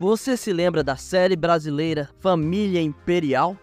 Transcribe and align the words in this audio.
Você 0.00 0.36
se 0.36 0.52
lembra 0.52 0.84
da 0.84 0.94
série 0.94 1.34
brasileira 1.34 2.08
Família 2.20 2.80
Imperial? 2.80 3.56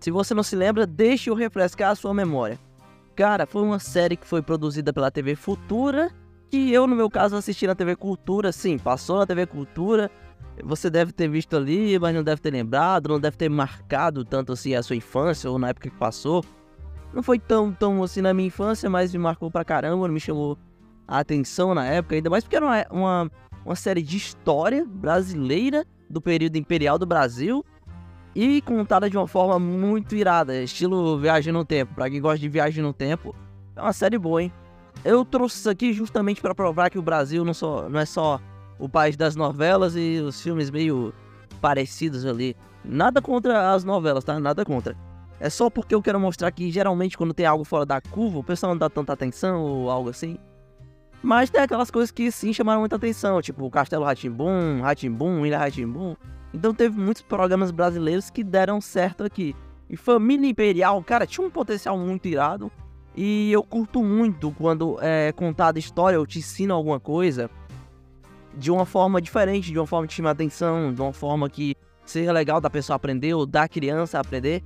Se 0.00 0.10
você 0.10 0.32
não 0.32 0.42
se 0.42 0.56
lembra, 0.56 0.86
deixe 0.86 1.28
eu 1.28 1.34
refrescar 1.34 1.90
a 1.90 1.94
sua 1.94 2.14
memória. 2.14 2.58
Cara, 3.14 3.44
foi 3.44 3.60
uma 3.60 3.78
série 3.78 4.16
que 4.16 4.26
foi 4.26 4.40
produzida 4.40 4.94
pela 4.94 5.10
TV 5.10 5.34
Futura, 5.36 6.10
que 6.54 6.72
eu, 6.72 6.86
no 6.86 6.94
meu 6.94 7.10
caso, 7.10 7.34
assisti 7.34 7.66
na 7.66 7.74
TV 7.74 7.96
Cultura, 7.96 8.52
sim, 8.52 8.78
passou 8.78 9.18
na 9.18 9.26
TV 9.26 9.44
Cultura. 9.44 10.08
Você 10.62 10.88
deve 10.88 11.10
ter 11.10 11.26
visto 11.26 11.56
ali, 11.56 11.98
mas 11.98 12.14
não 12.14 12.22
deve 12.22 12.40
ter 12.40 12.52
lembrado, 12.52 13.08
não 13.08 13.18
deve 13.18 13.36
ter 13.36 13.48
marcado 13.48 14.24
tanto 14.24 14.52
assim 14.52 14.72
a 14.72 14.80
sua 14.80 14.94
infância 14.94 15.50
ou 15.50 15.58
na 15.58 15.70
época 15.70 15.90
que 15.90 15.96
passou. 15.96 16.44
Não 17.12 17.24
foi 17.24 17.40
tão, 17.40 17.72
tão 17.72 18.04
assim 18.04 18.20
na 18.20 18.32
minha 18.32 18.46
infância, 18.46 18.88
mas 18.88 19.12
me 19.12 19.18
marcou 19.18 19.50
pra 19.50 19.64
caramba, 19.64 20.06
me 20.06 20.20
chamou 20.20 20.56
a 21.08 21.18
atenção 21.18 21.74
na 21.74 21.86
época, 21.86 22.14
ainda 22.14 22.30
mais 22.30 22.44
porque 22.44 22.54
era 22.54 22.64
uma, 22.64 22.86
uma, 22.88 23.30
uma 23.66 23.74
série 23.74 24.00
de 24.00 24.16
história 24.16 24.86
brasileira 24.86 25.84
do 26.08 26.20
período 26.20 26.54
imperial 26.54 27.00
do 27.00 27.04
Brasil 27.04 27.64
e 28.32 28.62
contada 28.62 29.10
de 29.10 29.16
uma 29.16 29.26
forma 29.26 29.58
muito 29.58 30.14
irada, 30.14 30.62
estilo 30.62 31.18
Viagem 31.18 31.52
no 31.52 31.64
Tempo. 31.64 31.96
Pra 31.96 32.08
quem 32.08 32.20
gosta 32.20 32.38
de 32.38 32.48
Viagem 32.48 32.80
no 32.80 32.92
Tempo, 32.92 33.34
é 33.74 33.82
uma 33.82 33.92
série 33.92 34.18
boa, 34.18 34.40
hein? 34.40 34.52
Eu 35.02 35.24
trouxe 35.24 35.58
isso 35.58 35.70
aqui 35.70 35.92
justamente 35.92 36.40
para 36.40 36.54
provar 36.54 36.90
que 36.90 36.98
o 36.98 37.02
Brasil 37.02 37.44
não, 37.44 37.54
só, 37.54 37.88
não 37.88 38.00
é 38.00 38.04
só 38.04 38.40
o 38.78 38.88
país 38.88 39.16
das 39.16 39.36
novelas 39.36 39.94
e 39.96 40.20
os 40.20 40.40
filmes 40.40 40.70
meio 40.70 41.12
parecidos 41.60 42.26
ali. 42.26 42.56
Nada 42.84 43.22
contra 43.22 43.72
as 43.72 43.84
novelas, 43.84 44.24
tá? 44.24 44.38
Nada 44.38 44.64
contra. 44.64 44.96
É 45.40 45.50
só 45.50 45.68
porque 45.68 45.94
eu 45.94 46.02
quero 46.02 46.20
mostrar 46.20 46.50
que 46.50 46.70
geralmente 46.70 47.16
quando 47.16 47.34
tem 47.34 47.46
algo 47.46 47.64
fora 47.64 47.84
da 47.84 48.00
curva, 48.00 48.38
o 48.38 48.44
pessoal 48.44 48.72
não 48.72 48.78
dá 48.78 48.88
tanta 48.88 49.12
atenção 49.12 49.62
ou 49.62 49.90
algo 49.90 50.10
assim. 50.10 50.38
Mas 51.22 51.48
tem 51.48 51.62
aquelas 51.62 51.90
coisas 51.90 52.10
que 52.10 52.30
sim 52.30 52.52
chamaram 52.52 52.80
muita 52.80 52.96
atenção, 52.96 53.40
tipo 53.40 53.64
o 53.64 53.70
Castelo 53.70 54.04
Ratimbum, 54.04 54.82
Ratimbum, 54.82 55.46
Ilha 55.46 55.58
Ratimbum. 55.58 56.14
Então 56.52 56.74
teve 56.74 56.98
muitos 57.00 57.22
programas 57.22 57.70
brasileiros 57.70 58.30
que 58.30 58.44
deram 58.44 58.80
certo 58.80 59.24
aqui. 59.24 59.56
E 59.88 59.96
Família 59.96 60.48
Imperial, 60.48 61.02
cara, 61.02 61.26
tinha 61.26 61.46
um 61.46 61.50
potencial 61.50 61.98
muito 61.98 62.28
irado. 62.28 62.70
E 63.16 63.52
eu 63.52 63.62
curto 63.62 64.02
muito 64.02 64.50
quando 64.52 64.98
é 65.00 65.30
contada 65.32 65.78
história 65.78 66.18
ou 66.18 66.26
te 66.26 66.40
ensina 66.40 66.74
alguma 66.74 66.98
coisa 66.98 67.48
de 68.56 68.70
uma 68.70 68.84
forma 68.84 69.20
diferente, 69.20 69.70
de 69.70 69.78
uma 69.78 69.86
forma 69.86 70.06
que 70.06 70.14
chama 70.14 70.30
atenção, 70.30 70.92
de 70.92 71.00
uma 71.00 71.12
forma 71.12 71.48
que 71.48 71.74
seja 72.04 72.32
legal 72.32 72.60
da 72.60 72.70
pessoa 72.70 72.96
aprender 72.96 73.34
ou 73.34 73.46
da 73.46 73.68
criança 73.68 74.18
aprender. 74.18 74.62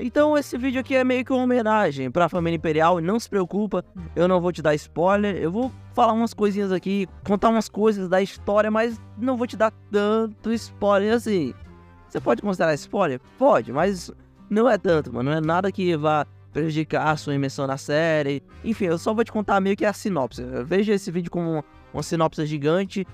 Então 0.00 0.38
esse 0.38 0.56
vídeo 0.56 0.80
aqui 0.80 0.94
é 0.94 1.02
meio 1.02 1.24
que 1.24 1.32
uma 1.32 1.42
homenagem 1.42 2.08
para 2.08 2.26
a 2.26 2.28
família 2.28 2.56
imperial. 2.56 3.00
Não 3.00 3.18
se 3.18 3.28
preocupa, 3.28 3.84
eu 4.14 4.28
não 4.28 4.40
vou 4.40 4.52
te 4.52 4.62
dar 4.62 4.74
spoiler. 4.76 5.36
Eu 5.36 5.50
vou 5.50 5.72
falar 5.92 6.12
umas 6.12 6.32
coisinhas 6.32 6.70
aqui, 6.70 7.08
contar 7.26 7.48
umas 7.48 7.68
coisas 7.68 8.08
da 8.08 8.22
história, 8.22 8.70
mas 8.70 9.00
não 9.16 9.36
vou 9.36 9.46
te 9.46 9.56
dar 9.56 9.72
tanto 9.90 10.52
spoiler 10.52 11.14
assim. 11.14 11.52
Você 12.08 12.20
pode 12.20 12.40
considerar 12.42 12.74
spoiler? 12.74 13.20
Pode, 13.36 13.72
mas 13.72 14.10
não 14.48 14.68
é 14.68 14.78
tanto, 14.78 15.12
mano. 15.12 15.30
Não 15.30 15.36
é 15.36 15.40
nada 15.40 15.72
que 15.72 15.96
vá 15.96 16.24
prejudicar 16.52 17.08
a 17.08 17.16
sua 17.16 17.34
imersão 17.34 17.66
na 17.66 17.76
série. 17.76 18.42
Enfim, 18.64 18.86
eu 18.86 18.98
só 18.98 19.12
vou 19.14 19.24
te 19.24 19.32
contar 19.32 19.60
meio 19.60 19.76
que 19.76 19.84
a 19.84 19.92
sinopse. 19.92 20.42
Veja 20.64 20.94
esse 20.94 21.10
vídeo 21.10 21.30
como 21.30 21.64
uma 21.92 22.02
sinopse 22.02 22.44
gigante 22.46 23.06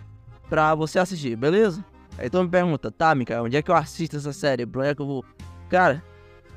pra 0.49 0.75
você 0.75 0.99
assistir, 0.99 1.37
beleza? 1.37 1.85
Então 2.21 2.45
me 2.45 2.49
pergunta, 2.49 2.91
tá, 2.91 3.15
Mika, 3.15 3.43
onde 3.43 3.57
é 3.57 3.63
que 3.63 3.71
eu 3.71 3.75
assisto 3.75 4.17
essa 4.17 4.33
série? 4.33 4.65
Onde 4.65 4.87
é 4.87 4.95
que 4.95 5.03
eu 5.03 5.07
vou? 5.07 5.25
Cara, 5.69 6.03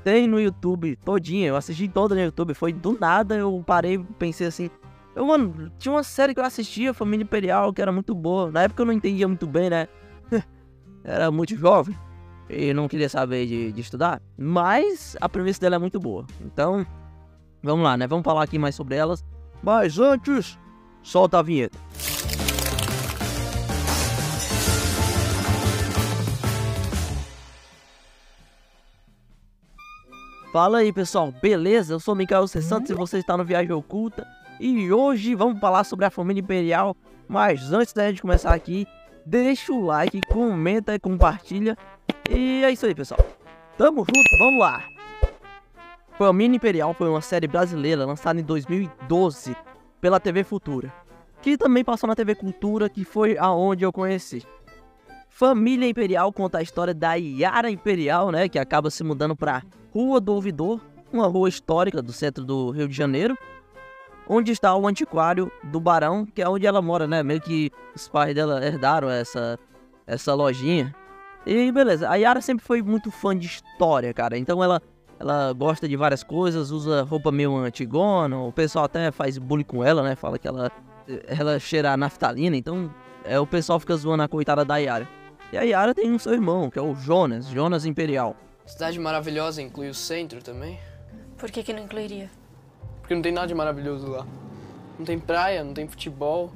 tem 0.04 0.28
no 0.28 0.40
YouTube 0.40 0.96
todinha, 1.04 1.48
eu 1.48 1.56
assisti 1.56 1.88
toda 1.88 2.16
no 2.16 2.22
YouTube, 2.22 2.54
foi 2.54 2.72
do 2.72 2.98
nada, 2.98 3.36
eu 3.36 3.62
parei 3.66 3.98
pensei 4.18 4.48
assim, 4.48 4.70
eu, 5.14 5.26
mano, 5.26 5.70
tinha 5.78 5.92
uma 5.94 6.04
série 6.04 6.34
que 6.34 6.40
eu 6.40 6.46
assistia, 6.46 6.94
Família 6.94 7.24
Imperial, 7.24 7.74
que 7.74 7.82
era 7.82 7.92
muito 7.92 8.16
boa, 8.16 8.50
na 8.50 8.64
época 8.64 8.84
eu 8.84 8.86
não 8.86 8.94
entendia 8.94 9.28
muito 9.28 9.46
bem, 9.46 9.70
né, 9.70 9.88
era 11.04 11.30
muito 11.30 11.58
jovem, 11.58 11.98
e 12.50 12.74
não 12.74 12.88
queria 12.88 13.10
saber 13.10 13.46
de, 13.46 13.72
de 13.72 13.82
estudar, 13.82 14.22
mas 14.38 15.16
a 15.20 15.28
premissa 15.28 15.60
dela 15.60 15.76
é 15.76 15.80
muito 15.80 16.00
boa, 16.00 16.26
então, 16.42 16.86
vamos 17.62 17.84
lá, 17.84 17.98
né, 17.98 18.08
vamos 18.08 18.24
falar 18.24 18.44
aqui 18.44 18.58
mais 18.58 18.76
sobre 18.76 18.96
elas, 18.96 19.24
mas 19.62 20.00
antes, 20.00 20.58
solta 21.02 21.40
a 21.40 21.42
vinheta. 21.42 21.78
Fala 30.58 30.80
aí 30.80 30.92
pessoal, 30.92 31.32
beleza? 31.32 31.94
Eu 31.94 32.00
sou 32.00 32.16
Mikael 32.16 32.48
C. 32.48 32.64
Santos 32.64 32.90
e 32.90 32.94
você 32.96 33.20
está 33.20 33.38
no 33.38 33.46
Viagem 33.46 33.72
Oculta 33.74 34.26
E 34.60 34.92
hoje 34.92 35.36
vamos 35.36 35.60
falar 35.60 35.84
sobre 35.84 36.06
a 36.06 36.10
família 36.10 36.42
imperial 36.42 36.96
Mas 37.28 37.72
antes 37.72 37.94
da 37.94 38.10
gente 38.10 38.24
começar 38.24 38.56
aqui 38.56 38.88
Deixa 39.24 39.72
o 39.72 39.86
like, 39.86 40.20
comenta 40.30 40.96
e 40.96 41.00
compartilha 41.00 41.78
E 42.30 42.64
é 42.64 42.72
isso 42.72 42.86
aí 42.86 42.96
pessoal 42.96 43.20
Tamo 43.78 44.00
junto, 44.00 44.38
vamos 44.40 44.60
lá 44.60 44.84
Família 46.18 46.56
Imperial 46.56 46.94
foi 46.94 47.10
uma 47.10 47.22
série 47.22 47.48
brasileira 47.48 48.06
lançada 48.06 48.40
em 48.40 48.44
2012 48.44 49.56
pela 50.02 50.20
TV 50.20 50.44
Futura 50.44 50.94
Que 51.42 51.58
também 51.58 51.84
passou 51.84 52.08
na 52.08 52.16
TV 52.16 52.36
Cultura, 52.36 52.90
que 52.90 53.04
foi 53.04 53.38
aonde 53.38 53.84
eu 53.84 53.94
conheci 53.94 54.46
Família 55.30 55.88
Imperial 55.88 56.34
conta 56.34 56.58
a 56.58 56.62
história 56.64 56.96
da 56.96 57.14
Yara 57.14 57.70
Imperial, 57.70 58.32
né, 58.32 58.50
que 58.50 58.58
acaba 58.58 58.90
se 58.90 59.04
mudando 59.04 59.36
para 59.36 59.62
Rua 59.94 60.20
do 60.20 60.34
Ouvidor, 60.34 60.82
uma 61.14 61.28
rua 61.28 61.48
histórica 61.48 62.02
do 62.02 62.12
centro 62.12 62.44
do 62.44 62.72
Rio 62.72 62.88
de 62.88 62.96
Janeiro, 62.96 63.38
onde 64.28 64.52
está 64.52 64.76
o 64.76 64.88
antiquário 64.88 65.52
do 65.64 65.80
Barão, 65.80 66.26
que 66.26 66.42
é 66.42 66.50
onde 66.50 66.66
ela 66.66 66.82
mora, 66.82 67.08
né? 67.08 67.24
Meio 67.24 67.40
que 67.40 67.72
os 67.96 68.08
pais 68.08 68.34
dela 68.34 68.66
herdaram 68.66 69.10
essa, 69.10 69.60
essa 70.06 70.34
lojinha. 70.34 70.94
E 71.50 71.72
beleza, 71.72 72.10
a 72.10 72.16
Yara 72.16 72.42
sempre 72.42 72.66
foi 72.66 72.82
muito 72.82 73.10
fã 73.10 73.36
de 73.36 73.48
história, 73.48 74.14
cara. 74.14 74.38
Então 74.38 74.62
ela, 74.62 74.82
ela 75.18 75.54
gosta 75.54 75.88
de 75.88 75.96
várias 75.96 76.22
coisas, 76.22 76.72
usa 76.72 77.04
roupa 77.04 77.32
meio 77.32 77.56
antigona. 77.56 78.38
O 78.38 78.52
pessoal 78.52 78.84
até 78.84 79.10
faz 79.12 79.38
bullying 79.38 79.64
com 79.64 79.82
ela, 79.82 80.04
né? 80.04 80.14
Fala 80.14 80.38
que 80.38 80.46
ela, 80.46 80.70
ela 81.26 81.58
cheira 81.58 81.94
a 81.94 81.98
naftalina. 81.98 82.58
Então 82.58 82.94
é, 83.24 83.40
o 83.40 83.48
pessoal 83.48 83.80
fica 83.80 83.96
zoando 83.96 84.24
a 84.24 84.28
coitada 84.28 84.66
da 84.66 84.76
Yara. 84.76 85.08
E 85.54 85.58
a 85.58 85.62
Yara 85.62 85.96
tem 85.96 86.12
um 86.12 86.20
seu 86.20 86.34
irmão, 86.34 86.70
que 86.70 86.78
é 86.78 86.82
o 86.82 86.94
Jonas, 86.94 87.48
Jonas 87.48 87.86
Imperial. 87.86 88.36
Cidade 88.66 89.00
maravilhosa 89.00 89.62
inclui 89.62 89.88
o 89.88 89.94
centro 89.94 90.44
também? 90.44 90.78
Por 91.38 91.50
que, 91.50 91.64
que 91.64 91.72
não 91.72 91.84
incluiria? 91.84 92.30
Porque 93.00 93.16
não 93.16 93.22
tem 93.22 93.32
nada 93.32 93.48
de 93.48 93.56
maravilhoso 93.56 94.06
lá. 94.08 94.28
Não 95.00 95.06
tem 95.06 95.18
praia, 95.18 95.64
não 95.64 95.74
tem 95.74 95.88
futebol, 95.88 96.52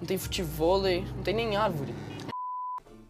não 0.00 0.06
tem 0.06 0.16
futevôlei, 0.16 1.04
não 1.14 1.22
tem 1.22 1.34
nem 1.34 1.54
árvore. 1.54 1.94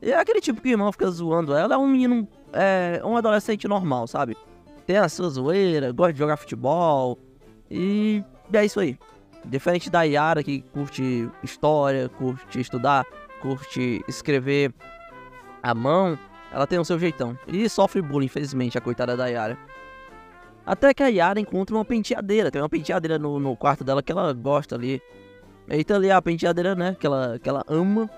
E 0.03 0.11
é 0.11 0.19
aquele 0.19 0.41
tipo 0.41 0.61
que 0.61 0.69
o 0.69 0.73
irmão 0.73 0.91
fica 0.91 1.09
zoando 1.09 1.55
ela, 1.55 1.75
é 1.75 1.79
um 1.79 1.87
menino, 1.87 2.29
é 2.53 3.01
um 3.05 3.17
adolescente 3.17 3.69
normal, 3.69 4.09
sabe? 4.09 4.37
Tem 4.85 4.97
a 4.97 5.09
sua 5.09 5.31
zoeira, 5.31 5.93
gosta 5.93 6.13
de 6.13 6.19
jogar 6.19 6.37
futebol 6.37 7.17
e 7.71 8.25
é 8.53 8.65
isso 8.65 8.81
aí. 8.81 8.99
Diferente 9.45 9.89
da 9.89 10.03
Yara 10.03 10.43
que 10.43 10.63
curte 10.73 11.31
história, 11.43 12.09
curte 12.09 12.61
estudar, 12.61 13.07
curte 13.41 14.05
escrever 14.09 14.75
a 15.63 15.73
mão, 15.73 16.19
ela 16.53 16.67
tem 16.67 16.79
o 16.79 16.85
seu 16.85 16.99
jeitão. 16.99 17.39
E 17.47 17.69
sofre 17.69 18.03
bullying, 18.03 18.27
infelizmente, 18.27 18.77
a 18.77 18.81
coitada 18.81 19.17
da 19.17 19.27
Yara. 19.29 19.57
Até 20.67 20.93
que 20.93 21.03
a 21.03 21.09
Yara 21.09 21.41
encontra 21.41 21.75
uma 21.75 21.85
penteadeira. 21.85 22.51
Tem 22.51 22.61
uma 22.61 22.69
penteadeira 22.69 23.19
no, 23.19 23.41
no 23.41 23.57
quarto 23.57 23.83
dela 23.83 24.03
que 24.03 24.13
ela 24.13 24.33
gosta 24.33 24.75
ali. 24.75 25.01
Eita 25.69 25.97
ali 25.97 26.11
a 26.11 26.21
penteadeira, 26.21 26.75
né? 26.75 26.97
Que 26.99 27.07
ela, 27.07 27.39
que 27.39 27.49
ela 27.49 27.65
ama. 27.69 28.09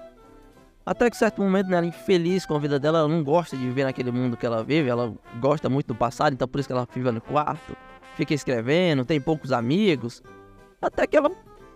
Até 0.86 1.08
que 1.08 1.16
certo 1.16 1.40
momento, 1.40 1.69
né, 1.69 1.78
ela 1.78 1.86
infeliz 1.86 2.44
com 2.44 2.54
a 2.54 2.58
vida 2.58 2.78
dela, 2.78 2.98
ela 2.98 3.08
não 3.08 3.25
gosta 3.25 3.56
de 3.56 3.62
viver 3.64 3.84
naquele 3.84 4.10
mundo 4.10 4.36
que 4.36 4.44
ela 4.44 4.62
vive, 4.62 4.88
ela 4.88 5.14
gosta 5.40 5.69
muito 5.70 5.86
do 5.86 5.94
passado, 5.94 6.34
então 6.34 6.46
por 6.46 6.58
isso 6.58 6.69
que 6.69 6.72
ela 6.75 6.86
fica 6.86 7.10
no 7.10 7.22
quarto, 7.22 7.75
fica 8.16 8.34
escrevendo, 8.34 9.04
tem 9.04 9.19
poucos 9.19 9.50
amigos. 9.50 10.22
Até 10.82 11.06
que 11.06 11.16
ela 11.16 11.31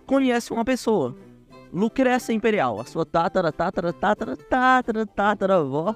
conhece 0.05 0.53
uma 0.53 0.63
pessoa, 0.63 1.15
Lucrécia 1.73 2.33
Imperial, 2.33 2.79
a 2.79 2.85
sua 2.85 3.03
tatara, 3.05 3.51
tatara, 3.51 3.91
tatara, 3.91 4.37
tatara, 4.37 5.05
tatara 5.05 5.55
avó, 5.57 5.95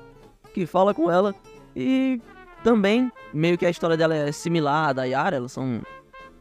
que 0.54 0.66
fala 0.66 0.94
com 0.94 1.12
ela. 1.12 1.36
E 1.76 2.20
também, 2.64 3.12
meio 3.34 3.58
que 3.58 3.66
a 3.66 3.70
história 3.70 3.98
dela 3.98 4.16
é 4.16 4.32
similar 4.32 4.90
à 4.90 4.94
da 4.94 5.04
Yara, 5.04 5.36
elas 5.36 5.52
são 5.52 5.82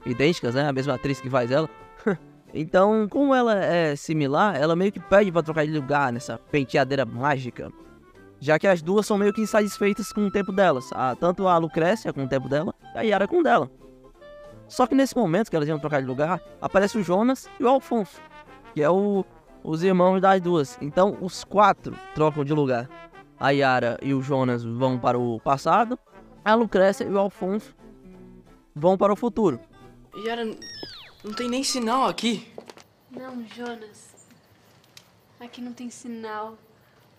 idênticas, 0.07 0.55
né? 0.55 0.69
A 0.69 0.73
mesma 0.73 0.95
atriz 0.95 1.21
que 1.21 1.29
faz 1.29 1.51
ela. 1.51 1.69
Então, 2.53 3.07
como 3.09 3.35
ela 3.35 3.55
é 3.55 3.97
similar, 3.97 4.57
ela 4.57 4.77
meio 4.77 4.93
que 4.93 5.01
pede 5.01 5.33
pra 5.33 5.43
trocar 5.43 5.67
de 5.67 5.73
lugar 5.73 6.13
nessa 6.13 6.39
penteadeira 6.39 7.05
mágica. 7.05 7.73
Já 8.41 8.59
que 8.59 8.67
as 8.67 8.83
duas 8.83 9.07
são 9.07 9.17
meio 9.17 9.33
que 9.33 9.41
insatisfeitas 9.41 10.13
com 10.13 10.27
o 10.27 10.31
tempo 10.31 10.53
delas. 10.53 10.91
A, 10.93 11.15
tanto 11.15 11.47
a 11.47 11.57
Lucrécia 11.59 12.13
com 12.13 12.25
o 12.25 12.29
tempo 12.29 12.49
dela 12.49 12.75
e 12.95 12.99
a 12.99 13.03
Yara 13.03 13.29
com 13.29 13.39
o 13.39 13.43
dela. 13.43 13.71
Só 14.69 14.87
que 14.87 14.95
nesse 14.95 15.17
momento 15.17 15.49
que 15.49 15.57
elas 15.57 15.69
iam 15.69 15.79
trocar 15.79 16.01
de 16.01 16.09
lugar, 16.09 16.43
aparece 16.61 16.99
o 16.99 17.03
Jonas 17.03 17.49
e 17.61 17.65
o 17.65 17.69
Alfonso 17.69 18.21
que 18.75 18.83
é 18.83 18.91
o 18.91 19.25
os 19.65 19.85
irmãos 19.85 20.21
das 20.21 20.41
duas. 20.41 20.77
Então 20.81 21.17
os 21.21 21.45
quatro 21.45 21.97
trocam 22.15 22.45
de 22.45 22.53
lugar. 22.53 22.89
A 23.39 23.51
Yara 23.51 23.97
e 24.03 24.13
o 24.13 24.21
Jonas 24.21 24.65
vão 24.65 24.99
para 24.99 25.19
o 25.19 25.41
passado, 25.41 25.99
a 26.45 26.55
Lucrécia 26.55 27.05
e 27.05 27.13
o 27.13 27.19
Alfonso 27.19 27.75
vão 28.75 28.97
para 28.97 29.13
o 29.13 29.17
futuro. 29.17 29.61
Yara, 30.17 30.45
não 31.25 31.33
tem 31.33 31.49
nem 31.49 31.63
sinal 31.63 32.07
aqui. 32.07 32.47
Não, 33.11 33.45
Jonas. 33.47 34.13
Aqui 35.41 35.61
não 35.61 35.73
tem 35.73 35.91
sinal. 35.91 36.57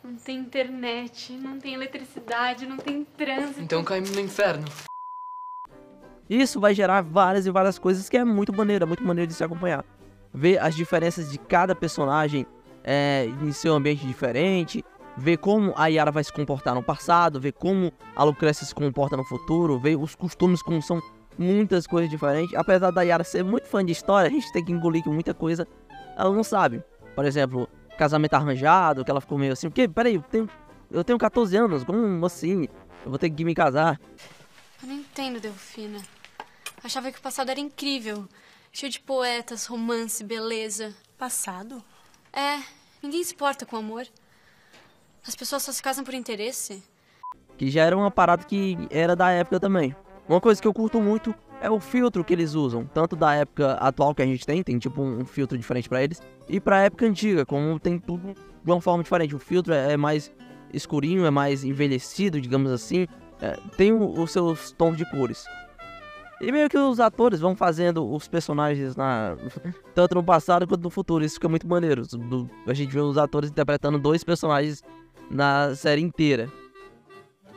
Não 0.03 0.15
tem 0.15 0.37
internet, 0.37 1.31
não 1.33 1.59
tem 1.59 1.73
eletricidade, 1.73 2.65
não 2.65 2.77
tem 2.77 3.05
trânsito. 3.17 3.61
Então 3.61 3.83
caímos 3.83 4.11
no 4.11 4.19
inferno. 4.19 4.65
Isso 6.29 6.59
vai 6.59 6.73
gerar 6.73 7.01
várias 7.01 7.45
e 7.45 7.51
várias 7.51 7.79
coisas 7.79 8.09
que 8.09 8.17
é 8.17 8.23
muito 8.23 8.53
maneiro, 8.53 8.83
é 8.83 8.87
muito 8.87 9.03
maneiro 9.03 9.27
de 9.27 9.33
se 9.33 9.43
acompanhar. 9.43 9.85
Ver 10.33 10.57
as 10.59 10.75
diferenças 10.75 11.31
de 11.31 11.37
cada 11.37 11.75
personagem 11.75 12.45
é, 12.83 13.27
em 13.41 13.51
seu 13.51 13.73
ambiente 13.73 14.05
diferente, 14.05 14.83
ver 15.15 15.37
como 15.37 15.73
a 15.77 15.87
Yara 15.87 16.11
vai 16.11 16.23
se 16.23 16.33
comportar 16.33 16.75
no 16.75 16.83
passado, 16.83 17.39
ver 17.39 17.53
como 17.53 17.93
a 18.15 18.23
Lucrécia 18.23 18.65
se 18.65 18.73
comporta 18.75 19.15
no 19.15 19.23
futuro, 19.23 19.79
ver 19.79 19.95
os 19.95 20.15
costumes 20.15 20.61
como 20.61 20.81
são 20.81 21.01
muitas 21.37 21.87
coisas 21.87 22.09
diferentes. 22.09 22.55
Apesar 22.55 22.91
da 22.91 23.01
Yara 23.01 23.23
ser 23.23 23.43
muito 23.43 23.67
fã 23.67 23.83
de 23.83 23.91
história, 23.91 24.27
a 24.27 24.31
gente 24.31 24.51
tem 24.51 24.63
que 24.63 24.71
engolir 24.71 25.03
que 25.03 25.09
muita 25.09 25.33
coisa 25.33 25.67
ela 26.17 26.33
não 26.33 26.43
sabe. 26.43 26.83
Por 27.15 27.25
exemplo, 27.25 27.69
casamento 27.97 28.33
arranjado, 28.33 29.03
que 29.03 29.11
ela 29.11 29.21
ficou 29.21 29.37
meio 29.37 29.53
assim, 29.53 29.69
porque, 29.69 29.87
peraí, 29.87 30.15
eu 30.15 30.21
tenho, 30.21 30.49
eu 30.91 31.03
tenho 31.03 31.17
14 31.17 31.55
anos, 31.55 31.83
como 31.83 32.25
assim? 32.25 32.67
Eu 33.03 33.09
vou 33.09 33.19
ter 33.19 33.29
que 33.29 33.43
me 33.43 33.53
casar. 33.53 33.99
Eu 34.81 34.87
não 34.87 34.95
entendo, 34.95 35.39
Delfina. 35.39 35.99
Achava 36.83 37.11
que 37.11 37.19
o 37.19 37.21
passado 37.21 37.49
era 37.49 37.59
incrível. 37.59 38.27
Cheio 38.71 38.91
de 38.91 38.99
poetas, 38.99 39.65
romance, 39.65 40.23
beleza. 40.23 40.93
Passado? 41.17 41.83
É, 42.31 42.59
ninguém 43.01 43.23
se 43.23 43.33
importa 43.33 43.65
com 43.65 43.77
amor. 43.77 44.07
As 45.25 45.35
pessoas 45.35 45.63
só 45.63 45.71
se 45.71 45.81
casam 45.81 46.03
por 46.03 46.13
interesse. 46.13 46.83
Que 47.57 47.69
já 47.69 47.83
era 47.83 47.95
uma 47.95 48.11
parada 48.11 48.43
que 48.43 48.77
era 48.89 49.15
da 49.15 49.29
época 49.29 49.59
também. 49.59 49.95
Uma 50.27 50.39
coisa 50.39 50.61
que 50.61 50.67
eu 50.67 50.73
curto 50.73 51.01
muito 51.01 51.33
é 51.61 51.69
o 51.69 51.79
filtro 51.79 52.23
que 52.23 52.33
eles 52.33 52.55
usam, 52.55 52.85
tanto 52.85 53.15
da 53.15 53.33
época 53.33 53.73
atual 53.73 54.13
que 54.13 54.21
a 54.21 54.25
gente 54.25 54.45
tem, 54.45 54.63
tem 54.63 54.77
tipo 54.77 55.01
um 55.01 55.25
filtro 55.25 55.57
diferente 55.57 55.87
para 55.87 56.03
eles, 56.03 56.21
e 56.47 56.59
pra 56.59 56.81
época 56.81 57.05
antiga, 57.05 57.45
como 57.45 57.79
tem 57.79 57.99
tudo 57.99 58.33
de 58.63 58.71
uma 58.71 58.81
forma 58.81 59.03
diferente. 59.03 59.35
O 59.35 59.39
filtro 59.39 59.73
é 59.73 59.95
mais 59.97 60.31
escurinho, 60.73 61.25
é 61.25 61.29
mais 61.29 61.63
envelhecido, 61.63 62.41
digamos 62.41 62.71
assim, 62.71 63.07
é, 63.41 63.57
tem 63.77 63.91
o, 63.91 64.19
os 64.21 64.31
seus 64.31 64.71
tons 64.71 64.97
de 64.97 65.09
cores. 65.09 65.45
E 66.41 66.51
meio 66.51 66.69
que 66.69 66.77
os 66.77 66.99
atores 66.99 67.39
vão 67.39 67.55
fazendo 67.55 68.09
os 68.09 68.27
personagens 68.27 68.95
na 68.95 69.37
tanto 69.95 70.15
no 70.15 70.23
passado 70.23 70.67
quanto 70.67 70.83
no 70.83 70.89
futuro. 70.89 71.23
Isso 71.23 71.35
fica 71.35 71.47
muito 71.47 71.65
maneiro. 71.67 72.05
Do, 72.05 72.49
a 72.67 72.73
gente 72.73 72.91
vê 72.91 72.99
os 72.99 73.17
atores 73.17 73.49
interpretando 73.49 73.97
dois 73.97 74.23
personagens 74.23 74.83
na 75.31 75.73
série 75.75 76.01
inteira. 76.01 76.49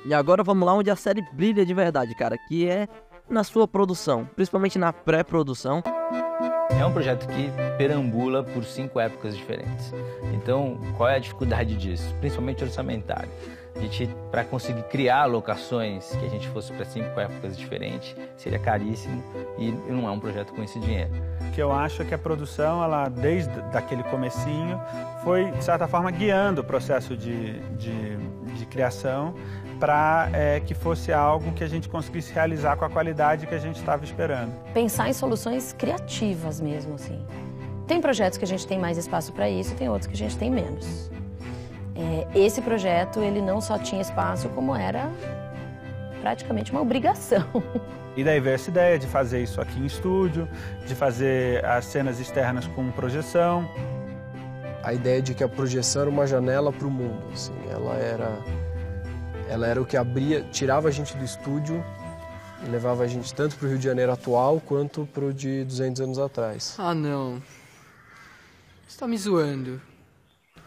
E 0.07 0.15
agora 0.15 0.45
vamos 0.45 0.65
lá 0.65 0.73
onde 0.73 0.89
a 0.89 0.95
série 0.95 1.21
brilha 1.33 1.67
de 1.67 1.75
verdade, 1.75 2.15
cara, 2.15 2.39
que 2.39 2.69
é 2.69 2.87
na 3.29 3.43
sua 3.43 3.67
produção, 3.67 4.25
principalmente 4.37 4.79
na 4.79 4.93
pré-produção. 4.93 5.83
É 6.71 6.87
um 6.87 6.93
projeto 6.93 7.27
que 7.27 7.51
perambula 7.77 8.45
por 8.45 8.63
cinco 8.65 9.01
épocas 9.01 9.37
diferentes. 9.37 9.93
Então, 10.33 10.79
qual 10.97 11.09
é 11.09 11.17
a 11.17 11.19
dificuldade 11.19 11.75
disso? 11.75 12.15
Principalmente 12.21 12.63
orçamentário. 12.63 13.29
A 13.77 13.81
gente, 13.81 14.09
para 14.31 14.43
conseguir 14.43 14.83
criar 14.85 15.27
locações 15.27 16.09
que 16.17 16.25
a 16.25 16.29
gente 16.29 16.49
fosse 16.49 16.73
para 16.73 16.85
cinco 16.87 17.21
épocas 17.21 17.59
diferentes, 17.59 18.17
seria 18.37 18.59
caríssimo 18.59 19.23
e 19.59 19.71
não 19.71 20.09
é 20.09 20.11
um 20.11 20.19
projeto 20.19 20.55
com 20.55 20.63
esse 20.63 20.81
dinheiro. 20.81 21.11
O 21.49 21.51
que 21.53 21.61
eu 21.61 21.71
acho 21.71 22.01
é 22.01 22.05
que 22.05 22.15
a 22.15 22.19
produção, 22.19 22.83
ela 22.83 23.09
desde 23.09 23.53
daquele 23.73 24.03
comecinho, 24.05 24.81
foi 25.23 25.51
de 25.51 25.63
certa 25.63 25.87
forma 25.87 26.11
guiando 26.11 26.63
o 26.63 26.65
processo 26.65 27.15
de, 27.17 27.61
de, 27.77 28.17
de 28.57 28.67
criação 28.67 29.35
para 29.79 30.31
é, 30.33 30.61
que 30.61 30.75
fosse 30.75 31.13
algo 31.13 31.53
que 31.53 31.63
a 31.63 31.69
gente 31.69 31.89
conseguisse 31.89 32.33
realizar 32.33 32.77
com 32.77 32.85
a 32.87 32.91
qualidade 32.91 33.47
que 33.47 33.55
a 33.55 33.59
gente 33.59 33.77
estava 33.77 34.05
esperando. 34.05 34.53
Pensar 34.73 35.09
em 35.11 35.13
soluções 35.13 35.75
criativas 35.75 36.61
mesmo, 36.61 36.95
assim. 36.95 37.23
Tem 37.87 38.01
projetos 38.01 38.39
que 38.39 38.45
a 38.45 38.49
gente 38.49 38.67
tem 38.67 38.79
mais 38.79 38.97
espaço 38.99 39.33
para 39.33 39.49
isso, 39.49 39.75
tem 39.77 39.89
outros 39.89 40.07
que 40.07 40.15
a 40.15 40.17
gente 40.17 40.37
tem 40.37 40.51
menos. 40.51 41.11
É, 41.99 42.27
esse 42.39 42.61
projeto 42.61 43.21
ele 43.21 43.41
não 43.41 43.61
só 43.61 43.79
tinha 43.79 44.03
espaço, 44.03 44.49
como 44.51 44.75
era 44.75 45.11
praticamente 46.21 46.73
uma 46.73 46.81
obrigação. 46.81 47.47
E 48.17 48.25
daí 48.25 48.41
veio 48.41 48.55
essa 48.55 48.71
ideia 48.71 48.99
de 48.99 49.07
fazer 49.07 49.43
isso 49.43 49.61
aqui 49.61 49.79
em 49.79 49.85
estúdio, 49.85 50.49
de 50.87 50.95
fazer 50.95 51.63
as 51.65 51.85
cenas 51.85 52.19
externas 52.19 52.67
com 52.69 52.91
projeção. 52.91 53.69
A 54.83 54.95
ideia 54.95 55.21
de 55.21 55.35
que 55.35 55.45
a 55.45 55.49
projeção 55.49 56.03
era 56.03 56.11
uma 56.11 56.27
janela 56.27 56.73
para 56.73 56.87
o 56.87 56.91
mundo, 56.91 57.23
assim, 57.33 57.53
ela 57.71 57.95
era 57.97 58.31
ela 59.49 59.67
era 59.67 59.81
o 59.81 59.87
que 59.87 59.97
abria, 59.97 60.43
tirava 60.51 60.89
a 60.89 60.91
gente 60.91 61.17
do 61.17 61.25
estúdio 61.25 61.85
e 62.65 62.71
levava 62.71 63.05
a 63.05 63.07
gente 63.07 63.33
tanto 63.33 63.57
para 63.57 63.67
o 63.67 63.69
Rio 63.69 63.79
de 63.79 63.85
Janeiro 63.85 64.11
atual 64.13 64.61
quanto 64.61 65.07
para 65.13 65.25
o 65.25 65.33
de 65.33 65.65
200 65.65 66.01
anos 66.01 66.19
atrás. 66.19 66.75
Ah, 66.79 66.95
não. 66.95 67.43
Você 68.89 68.99
tá 68.99 69.07
me 69.07 69.17
zoando. 69.17 69.81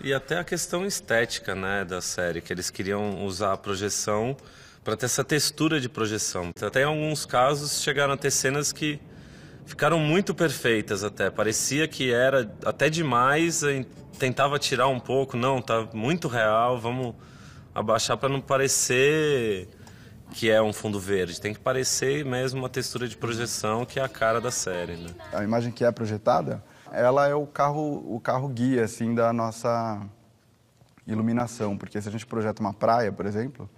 E 0.01 0.13
até 0.13 0.37
a 0.37 0.43
questão 0.43 0.85
estética, 0.85 1.53
né, 1.53 1.83
da 1.83 1.99
série, 1.99 2.41
que 2.41 2.53
eles 2.53 2.69
queriam 2.69 3.25
usar 3.25 3.53
a 3.53 3.57
projeção 3.57 4.35
para 4.83 4.95
ter 4.95 5.07
essa 5.07 5.23
textura 5.23 5.79
de 5.79 5.89
projeção. 5.89 6.51
Até 6.61 6.81
em 6.81 6.85
alguns 6.85 7.25
casos 7.25 7.81
chegaram 7.81 8.13
a 8.13 8.17
ter 8.17 8.31
cenas 8.31 8.71
que 8.71 8.99
ficaram 9.65 9.99
muito 9.99 10.33
perfeitas 10.33 11.03
até. 11.03 11.29
Parecia 11.29 11.87
que 11.87 12.11
era 12.11 12.49
até 12.65 12.89
demais, 12.89 13.61
tentava 14.17 14.57
tirar 14.57 14.87
um 14.87 14.99
pouco, 14.99 15.35
não, 15.35 15.61
tá 15.61 15.87
muito 15.93 16.27
real, 16.27 16.79
vamos 16.79 17.13
abaixar 17.75 18.17
para 18.17 18.29
não 18.29 18.41
parecer 18.41 19.67
que 20.31 20.49
é 20.49 20.61
um 20.61 20.71
fundo 20.71 20.99
verde. 20.99 21.41
Tem 21.41 21.53
que 21.53 21.59
parecer 21.59 22.23
mesmo 22.23 22.59
uma 22.59 22.69
textura 22.69 23.07
de 23.07 23.17
projeção 23.17 23.85
que 23.85 23.99
é 23.99 24.03
a 24.03 24.09
cara 24.09 24.39
da 24.39 24.51
série. 24.51 24.95
Né? 24.95 25.09
A 25.33 25.43
imagem 25.43 25.71
que 25.71 25.83
é 25.83 25.91
projetada, 25.91 26.63
ela 26.91 27.27
é 27.27 27.35
o 27.35 27.45
carro, 27.45 28.03
o 28.15 28.19
carro 28.19 28.47
guia 28.47 28.83
assim 28.83 29.13
da 29.13 29.31
nossa 29.33 30.01
iluminação, 31.05 31.77
porque 31.77 32.01
se 32.01 32.07
a 32.07 32.11
gente 32.11 32.25
projeta 32.25 32.61
uma 32.61 32.73
praia, 32.73 33.11
por 33.11 33.25
exemplo, 33.25 33.69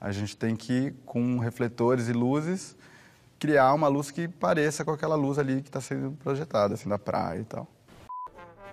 a 0.00 0.10
gente 0.12 0.36
tem 0.36 0.56
que 0.56 0.92
com 1.04 1.38
refletores 1.38 2.08
e 2.08 2.12
luzes 2.12 2.76
criar 3.38 3.72
uma 3.72 3.88
luz 3.88 4.10
que 4.10 4.26
pareça 4.26 4.84
com 4.84 4.90
aquela 4.90 5.14
luz 5.14 5.38
ali 5.38 5.62
que 5.62 5.68
está 5.68 5.80
sendo 5.80 6.12
projetada 6.12 6.74
assim 6.74 6.88
da 6.88 6.98
praia 6.98 7.40
e 7.40 7.44
tal. 7.44 7.66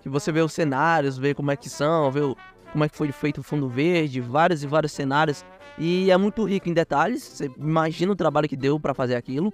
Que 0.02 0.10
você 0.10 0.32
vê 0.32 0.42
os 0.42 0.54
cenários, 0.54 1.18
vê 1.18 1.34
como 1.34 1.52
é 1.52 1.56
que 1.56 1.70
são, 1.70 2.12
vê 2.12 2.22
como 2.72 2.84
é 2.84 2.90
que 2.90 2.98
foi 2.98 3.12
feito 3.12 3.40
o 3.40 3.44
fundo 3.44 3.70
verde, 3.70 4.22
vários 4.22 4.64
e 4.64 4.68
vários 4.68 4.92
cenários. 4.92 5.44
E 5.78 6.10
é 6.10 6.18
muito 6.18 6.44
rico 6.44 6.70
em 6.70 6.74
detalhes. 6.74 7.24
Você 7.24 7.52
imagina 7.58 8.12
o 8.12 8.16
trabalho 8.16 8.48
que 8.48 8.56
deu 8.56 8.80
para 8.80 8.94
fazer 8.94 9.16
aquilo. 9.16 9.54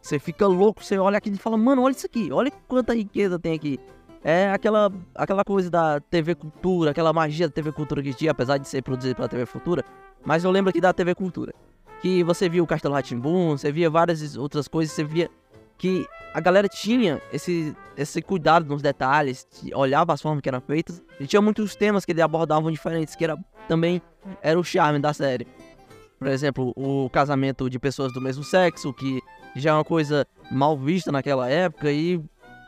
Você 0.00 0.18
fica 0.18 0.46
louco, 0.46 0.82
você 0.82 0.98
olha 0.98 1.18
aqui 1.18 1.30
e 1.30 1.36
fala, 1.36 1.56
mano, 1.56 1.82
olha 1.82 1.92
isso 1.92 2.06
aqui, 2.06 2.30
olha 2.32 2.50
quanta 2.66 2.94
riqueza 2.94 3.38
tem 3.38 3.54
aqui. 3.54 3.78
É 4.22 4.50
aquela, 4.50 4.92
aquela 5.14 5.44
coisa 5.44 5.70
da 5.70 6.00
TV 6.00 6.34
Cultura, 6.34 6.90
aquela 6.90 7.12
magia 7.12 7.48
da 7.48 7.52
TV 7.52 7.72
Cultura 7.72 8.02
que 8.02 8.12
tinha, 8.12 8.30
apesar 8.32 8.58
de 8.58 8.68
ser 8.68 8.82
produzida 8.82 9.14
pela 9.14 9.28
TV 9.28 9.46
Futura. 9.46 9.84
Mas 10.24 10.44
eu 10.44 10.50
lembro 10.50 10.70
aqui 10.70 10.80
da 10.80 10.92
TV 10.92 11.14
Cultura. 11.14 11.54
Que 12.02 12.22
você 12.22 12.48
via 12.48 12.62
o 12.62 12.66
Castelo 12.66 12.94
Ratimbun, 12.94 13.56
você 13.56 13.70
via 13.70 13.90
várias 13.90 14.36
outras 14.36 14.68
coisas, 14.68 14.94
você 14.94 15.04
via 15.04 15.30
que 15.76 16.06
a 16.34 16.40
galera 16.40 16.68
tinha 16.68 17.20
esse, 17.32 17.74
esse 17.96 18.20
cuidado 18.22 18.66
nos 18.66 18.82
detalhes, 18.82 19.46
olhava 19.74 20.12
as 20.12 20.20
formas 20.20 20.42
que 20.42 20.48
eram 20.48 20.60
feitas, 20.60 21.02
e 21.18 21.26
tinha 21.26 21.40
muitos 21.40 21.74
temas 21.74 22.04
que 22.04 22.12
eles 22.12 22.22
abordavam 22.22 22.70
diferentes, 22.70 23.14
que 23.14 23.24
era 23.24 23.38
também 23.66 24.02
era 24.42 24.58
o 24.58 24.64
charme 24.64 24.98
da 24.98 25.12
série. 25.14 25.46
Por 26.18 26.28
exemplo, 26.28 26.74
o 26.76 27.08
casamento 27.08 27.70
de 27.70 27.78
pessoas 27.78 28.12
do 28.12 28.20
mesmo 28.20 28.44
sexo, 28.44 28.92
que 28.92 29.20
já 29.56 29.70
é 29.70 29.72
uma 29.74 29.84
coisa 29.84 30.26
mal 30.50 30.76
vista 30.76 31.10
naquela 31.10 31.48
época, 31.48 31.90
e, 31.90 32.20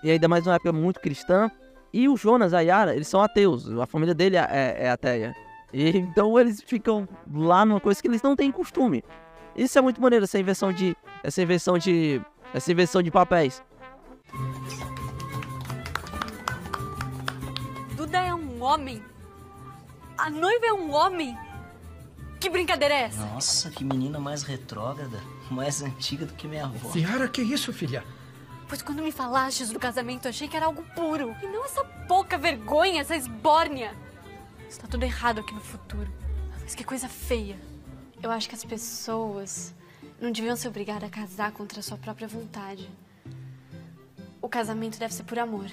e 0.03 0.11
ainda 0.11 0.29
mais 0.29 0.47
uma 0.47 0.57
época 0.57 0.73
muito 0.73 1.01
cristã. 1.01 1.51
E 1.93 2.09
o 2.09 2.17
Jonas 2.17 2.53
e 2.53 2.57
a 2.57 2.61
Yara, 2.61 2.95
eles 2.95 3.09
são 3.09 3.21
ateus, 3.21 3.71
a 3.71 3.87
família 3.87 4.15
dele 4.15 4.37
é, 4.37 4.49
é, 4.51 4.85
é 4.85 4.91
ateia. 4.91 5.35
E, 5.73 5.91
então 5.99 6.39
eles 6.39 6.63
ficam 6.63 7.09
lá 7.33 7.65
numa 7.65 7.81
coisa 7.81 8.01
que 8.01 8.09
eles 8.09 8.23
não 8.23 8.35
têm 8.35 8.51
costume. 8.51 9.05
Isso 9.55 9.79
é 9.79 9.83
muito 9.83 10.01
maneiro, 10.01 10.25
essa 10.25 10.39
inversão 10.39 10.73
de, 10.73 10.97
essa 11.23 11.43
inversão 11.43 11.77
de 11.77 12.21
essa 12.55 12.71
inversão 12.71 13.03
de 13.03 13.11
papéis. 13.11 13.63
Duda 17.97 18.19
é 18.19 18.35
um 18.35 18.63
homem? 18.63 19.03
A 20.19 20.31
noiva 20.31 20.67
é 20.67 20.73
um 20.73 20.93
homem? 20.93 21.37
Que 22.43 22.51
brincadeira 22.51 22.93
é 22.93 23.03
essa? 23.03 23.25
Nossa, 23.25 23.71
que 23.71 23.85
menina 23.85 24.19
mais 24.19 24.43
retrógrada, 24.43 25.21
mais 25.49 25.81
antiga 25.81 26.27
do 26.27 26.33
que 26.35 26.49
minha 26.49 26.65
avó. 26.65 26.91
Ciara, 26.91 27.29
que 27.29 27.41
isso, 27.41 27.73
filha? 27.73 28.03
Pois 28.69 28.83
quando 28.83 29.01
me 29.01 29.13
falastes 29.13 29.71
do 29.71 29.79
casamento, 29.79 30.27
achei 30.27 30.49
que 30.49 30.57
era 30.57 30.67
algo 30.67 30.83
puro. 30.93 31.37
E 31.41 31.47
não 31.47 31.65
essa 31.65 31.85
pouca 32.09 32.37
vergonha, 32.37 33.01
essa 33.01 33.15
esbórnia. 33.15 33.95
Está 34.69 34.89
tudo 34.89 35.05
errado 35.05 35.39
aqui 35.39 35.55
no 35.55 35.61
futuro. 35.61 36.11
Mas 36.61 36.75
que 36.75 36.83
coisa 36.83 37.09
feia. 37.09 37.57
Eu 38.21 38.33
acho 38.33 38.49
que 38.49 38.57
as 38.57 38.65
pessoas 38.65 39.73
não 40.21 40.33
deviam 40.33 40.57
se 40.57 40.67
obrigar 40.67 41.05
a 41.05 41.09
casar 41.09 41.53
contra 41.53 41.79
a 41.79 41.83
sua 41.83 41.97
própria 41.97 42.27
vontade. 42.27 42.91
O 44.41 44.49
casamento 44.49 44.99
deve 44.99 45.15
ser 45.15 45.23
por 45.23 45.39
amor. 45.39 45.71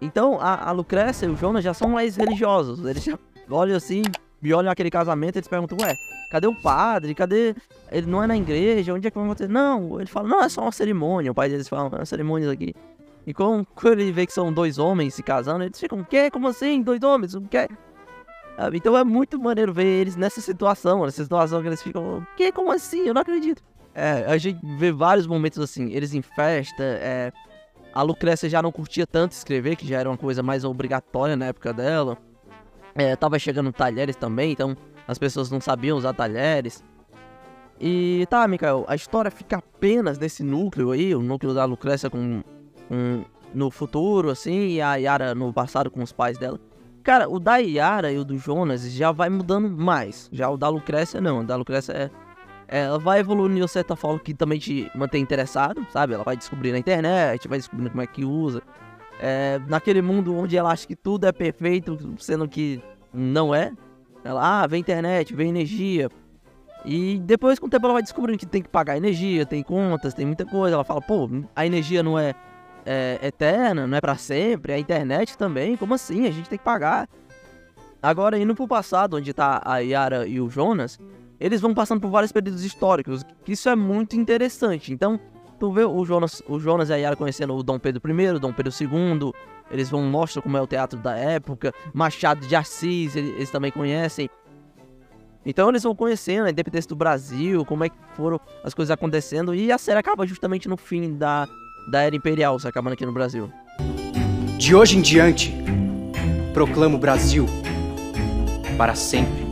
Então 0.00 0.40
a, 0.40 0.68
a 0.68 0.72
Lucrécia 0.72 1.26
e 1.26 1.28
o 1.28 1.36
Jonas 1.36 1.62
já 1.62 1.72
são 1.72 1.90
mais 1.90 2.16
religiosos. 2.16 2.84
Eles 2.84 3.04
já 3.04 3.16
olham 3.48 3.76
assim, 3.76 4.02
e 4.42 4.54
olham 4.54 4.70
aquele 4.70 4.90
casamento 4.90 5.36
eles 5.36 5.48
perguntam, 5.48 5.78
ué, 5.80 5.94
cadê 6.30 6.46
o 6.46 6.54
padre? 6.54 7.14
Cadê. 7.14 7.54
Ele 7.90 8.06
não 8.06 8.22
é 8.22 8.26
na 8.26 8.36
igreja? 8.36 8.94
Onde 8.94 9.06
é 9.06 9.10
que 9.10 9.16
vai 9.16 9.26
acontecer? 9.26 9.48
Não, 9.48 9.98
ele 10.00 10.08
fala, 10.08 10.28
não, 10.28 10.42
é 10.42 10.48
só 10.48 10.62
uma 10.62 10.72
cerimônia. 10.72 11.30
O 11.30 11.34
pai 11.34 11.48
deles 11.48 11.68
fala, 11.68 11.90
é 11.92 11.98
uma 12.00 12.06
cerimônia 12.06 12.50
aqui. 12.50 12.74
E 13.26 13.34
quando, 13.34 13.66
quando 13.74 14.00
ele 14.00 14.12
vê 14.12 14.26
que 14.26 14.32
são 14.32 14.52
dois 14.52 14.78
homens 14.78 15.14
se 15.14 15.22
casando, 15.22 15.64
eles 15.64 15.78
ficam, 15.78 16.00
o 16.00 16.04
quê? 16.04 16.30
Como 16.30 16.48
assim? 16.48 16.82
Dois 16.82 17.02
homens? 17.02 17.34
O 17.34 17.42
quê? 17.42 17.68
Então 18.74 18.96
é 18.96 19.04
muito 19.04 19.38
maneiro 19.38 19.72
ver 19.72 19.86
eles 19.86 20.16
nessa 20.16 20.40
situação, 20.40 21.04
nessa 21.04 21.22
situação 21.22 21.62
que 21.62 21.68
eles 21.68 21.82
ficam, 21.82 22.18
o 22.18 22.26
quê? 22.36 22.52
Como 22.52 22.70
assim? 22.70 23.06
Eu 23.06 23.14
não 23.14 23.22
acredito. 23.22 23.62
É, 23.94 24.24
a 24.26 24.36
gente 24.36 24.60
vê 24.76 24.92
vários 24.92 25.26
momentos 25.26 25.58
assim, 25.58 25.90
eles 25.92 26.12
em 26.14 26.20
festa, 26.22 26.82
é, 26.82 27.32
a 27.92 28.02
Lucrécia 28.02 28.48
já 28.48 28.60
não 28.62 28.70
curtia 28.70 29.06
tanto 29.06 29.32
escrever, 29.32 29.76
que 29.76 29.86
já 29.86 29.98
era 29.98 30.08
uma 30.08 30.16
coisa 30.16 30.42
mais 30.42 30.64
obrigatória 30.64 31.36
na 31.36 31.46
época 31.46 31.72
dela. 31.72 32.18
É, 32.94 33.14
tava 33.16 33.38
chegando 33.38 33.72
talheres 33.72 34.16
também, 34.16 34.52
então 34.52 34.76
as 35.06 35.18
pessoas 35.18 35.50
não 35.50 35.60
sabiam 35.60 35.96
usar 35.96 36.12
talheres. 36.12 36.84
E 37.80 38.26
tá, 38.28 38.46
Mikael, 38.46 38.84
a 38.88 38.94
história 38.94 39.30
fica 39.30 39.56
apenas 39.56 40.18
nesse 40.18 40.42
núcleo 40.42 40.90
aí, 40.90 41.14
o 41.14 41.22
núcleo 41.22 41.54
da 41.54 41.64
Lucrécia 41.64 42.10
com, 42.10 42.42
com 42.88 43.24
no 43.54 43.70
futuro, 43.70 44.30
assim, 44.30 44.68
e 44.68 44.82
a 44.82 44.96
Yara 44.96 45.34
no 45.34 45.52
passado 45.52 45.90
com 45.90 46.02
os 46.02 46.12
pais 46.12 46.38
dela. 46.38 46.60
Cara, 47.02 47.28
o 47.28 47.40
da 47.40 47.56
Yara 47.56 48.12
e 48.12 48.18
o 48.18 48.24
do 48.24 48.36
Jonas 48.36 48.82
já 48.92 49.10
vai 49.10 49.30
mudando 49.30 49.70
mais. 49.70 50.28
Já 50.30 50.50
o 50.50 50.56
da 50.56 50.68
Lucrécia 50.68 51.20
não, 51.20 51.40
o 51.40 51.44
da 51.44 51.56
Lucrécia 51.56 51.92
é 51.92 52.10
ela 52.70 53.00
vai 53.00 53.18
evoluindo 53.18 53.66
de 53.66 53.68
certa 53.68 53.96
forma 53.96 54.20
que 54.20 54.32
também 54.32 54.56
te 54.56 54.88
mantém 54.94 55.20
interessado, 55.20 55.84
sabe? 55.90 56.14
Ela 56.14 56.22
vai 56.22 56.36
descobrir 56.36 56.70
na 56.70 56.78
internet, 56.78 57.48
vai 57.48 57.58
descobrindo 57.58 57.90
como 57.90 58.00
é 58.00 58.06
que 58.06 58.24
usa. 58.24 58.62
É, 59.22 59.60
naquele 59.68 60.00
mundo 60.00 60.34
onde 60.34 60.56
ela 60.56 60.72
acha 60.72 60.86
que 60.86 60.96
tudo 60.96 61.26
é 61.26 61.32
perfeito, 61.32 61.98
sendo 62.18 62.48
que 62.48 62.82
não 63.12 63.54
é. 63.54 63.72
Ela, 64.24 64.62
ah, 64.62 64.66
vem 64.66 64.80
internet, 64.80 65.34
vem 65.34 65.50
energia. 65.50 66.08
E 66.84 67.20
depois, 67.24 67.58
com 67.58 67.66
o 67.66 67.70
tempo, 67.70 67.84
ela 67.86 67.94
vai 67.94 68.02
descobrindo 68.02 68.38
que 68.38 68.46
tem 68.46 68.62
que 68.62 68.68
pagar 68.68 68.96
energia, 68.96 69.44
tem 69.44 69.62
contas, 69.62 70.14
tem 70.14 70.24
muita 70.24 70.46
coisa. 70.46 70.74
Ela 70.74 70.84
fala, 70.84 71.02
pô, 71.02 71.28
a 71.54 71.66
energia 71.66 72.02
não 72.02 72.18
é, 72.18 72.34
é 72.86 73.18
eterna, 73.22 73.86
não 73.86 73.96
é 73.96 74.00
para 74.00 74.16
sempre, 74.16 74.72
a 74.72 74.78
internet 74.78 75.36
também, 75.36 75.76
como 75.76 75.94
assim? 75.94 76.26
A 76.26 76.30
gente 76.30 76.48
tem 76.48 76.58
que 76.58 76.64
pagar. 76.64 77.06
Agora, 78.02 78.38
indo 78.38 78.54
pro 78.54 78.66
passado, 78.66 79.18
onde 79.18 79.34
tá 79.34 79.60
a 79.62 79.78
Yara 79.78 80.26
e 80.26 80.40
o 80.40 80.48
Jonas, 80.48 80.98
eles 81.38 81.60
vão 81.60 81.74
passando 81.74 82.00
por 82.00 82.10
vários 82.10 82.32
períodos 82.32 82.64
históricos, 82.64 83.22
que 83.44 83.52
isso 83.52 83.68
é 83.68 83.76
muito 83.76 84.16
interessante. 84.16 84.92
Então, 84.92 85.20
tu 85.60 85.70
vê 85.70 85.84
o 85.84 86.04
Jonas, 86.04 86.42
o 86.48 86.58
Jonas 86.58 86.88
e 86.88 86.94
a 86.94 86.96
Yara 86.96 87.14
conhecendo 87.14 87.54
o 87.54 87.62
Dom 87.62 87.78
Pedro 87.78 88.00
I, 88.10 88.38
Dom 88.40 88.52
Pedro 88.52 88.72
II, 88.80 89.32
eles 89.70 89.90
vão 89.90 90.02
mostrar 90.02 90.40
como 90.40 90.56
é 90.56 90.60
o 90.60 90.66
teatro 90.66 90.98
da 90.98 91.14
época, 91.14 91.72
Machado 91.92 92.46
de 92.46 92.56
Assis, 92.56 93.14
eles, 93.14 93.34
eles 93.36 93.50
também 93.50 93.70
conhecem. 93.70 94.28
Então 95.44 95.68
eles 95.68 95.82
vão 95.82 95.94
conhecendo 95.94 96.46
a 96.46 96.50
independência 96.50 96.88
do 96.88 96.96
Brasil, 96.96 97.64
como 97.66 97.84
é 97.84 97.90
que 97.90 97.96
foram 98.16 98.40
as 98.64 98.72
coisas 98.72 98.90
acontecendo, 98.90 99.54
e 99.54 99.70
a 99.70 99.78
série 99.78 99.98
acaba 99.98 100.26
justamente 100.26 100.68
no 100.68 100.76
fim 100.76 101.14
da, 101.14 101.46
da 101.90 102.02
Era 102.02 102.16
Imperial, 102.16 102.58
se 102.58 102.66
acabando 102.66 102.94
aqui 102.94 103.04
no 103.04 103.12
Brasil. 103.12 103.52
De 104.58 104.74
hoje 104.74 104.96
em 104.96 105.02
diante, 105.02 105.54
proclamo 106.54 106.96
o 106.96 107.00
Brasil 107.00 107.46
para 108.76 108.94
sempre 108.94 109.50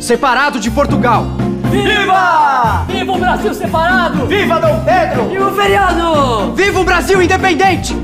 separado 0.00 0.58
de 0.58 0.70
Portugal. 0.70 1.26
Viva! 1.70 2.84
Viva 2.88 3.12
o 3.12 3.18
Brasil 3.18 3.54
separado! 3.54 4.26
Viva 4.26 4.58
Dom 4.58 4.84
Pedro! 4.84 5.28
Viva 5.28 5.48
o 5.48 5.54
feriado! 5.54 6.52
Viva 6.54 6.80
o 6.80 6.84
Brasil 6.84 7.22
independente! 7.22 7.94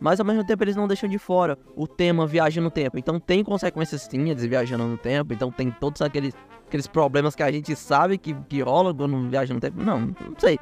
Mas 0.00 0.18
ao 0.18 0.26
mesmo 0.26 0.44
tempo 0.44 0.64
eles 0.64 0.74
não 0.74 0.88
deixam 0.88 1.08
de 1.08 1.18
fora 1.18 1.56
o 1.76 1.86
tema 1.86 2.26
viagem 2.26 2.62
no 2.62 2.70
tempo. 2.70 2.98
Então 2.98 3.20
tem 3.20 3.44
consequências 3.44 4.02
sim, 4.02 4.30
eles 4.30 4.44
viajando 4.44 4.84
no 4.84 4.96
tempo. 4.96 5.32
Então 5.32 5.50
tem 5.50 5.70
todos 5.70 6.02
aqueles, 6.02 6.34
aqueles 6.66 6.88
problemas 6.88 7.36
que 7.36 7.42
a 7.42 7.52
gente 7.52 7.76
sabe 7.76 8.18
que, 8.18 8.34
que 8.48 8.62
rola 8.62 8.92
quando 8.92 9.28
viaja 9.28 9.54
no 9.54 9.60
tempo. 9.60 9.80
Não, 9.80 10.00
não 10.00 10.34
sei. 10.38 10.58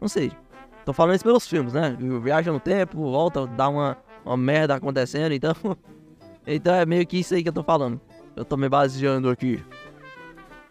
Não 0.00 0.08
sei. 0.08 0.32
Tô 0.86 0.92
falando 0.94 1.16
isso 1.16 1.24
pelos 1.24 1.46
filmes, 1.46 1.74
né? 1.74 1.94
Viaja 2.22 2.50
no 2.50 2.60
tempo, 2.60 2.98
volta, 2.98 3.46
dá 3.46 3.68
uma, 3.68 3.98
uma 4.24 4.36
merda 4.36 4.76
acontecendo. 4.76 5.32
Então, 5.32 5.54
então 6.46 6.74
é 6.74 6.86
meio 6.86 7.06
que 7.06 7.18
isso 7.18 7.34
aí 7.34 7.42
que 7.42 7.48
eu 7.48 7.52
tô 7.52 7.64
falando. 7.64 8.00
Eu 8.34 8.44
tô 8.44 8.56
me 8.56 8.68
baseando 8.68 9.28
aqui. 9.28 9.62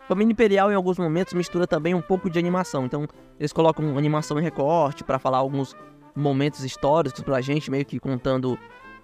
Família 0.07 0.31
Imperial 0.31 0.71
em 0.71 0.75
alguns 0.75 0.97
momentos 0.97 1.33
mistura 1.33 1.67
também 1.67 1.93
um 1.93 2.01
pouco 2.01 2.29
de 2.29 2.39
animação. 2.39 2.85
Então 2.85 3.07
eles 3.39 3.51
colocam 3.51 3.97
animação 3.97 4.39
em 4.39 4.43
recorte 4.43 5.03
para 5.03 5.19
falar 5.19 5.39
alguns 5.39 5.75
momentos 6.15 6.63
históricos 6.63 7.21
pra 7.21 7.41
gente, 7.41 7.69
meio 7.69 7.85
que 7.85 7.99
contando 7.99 8.57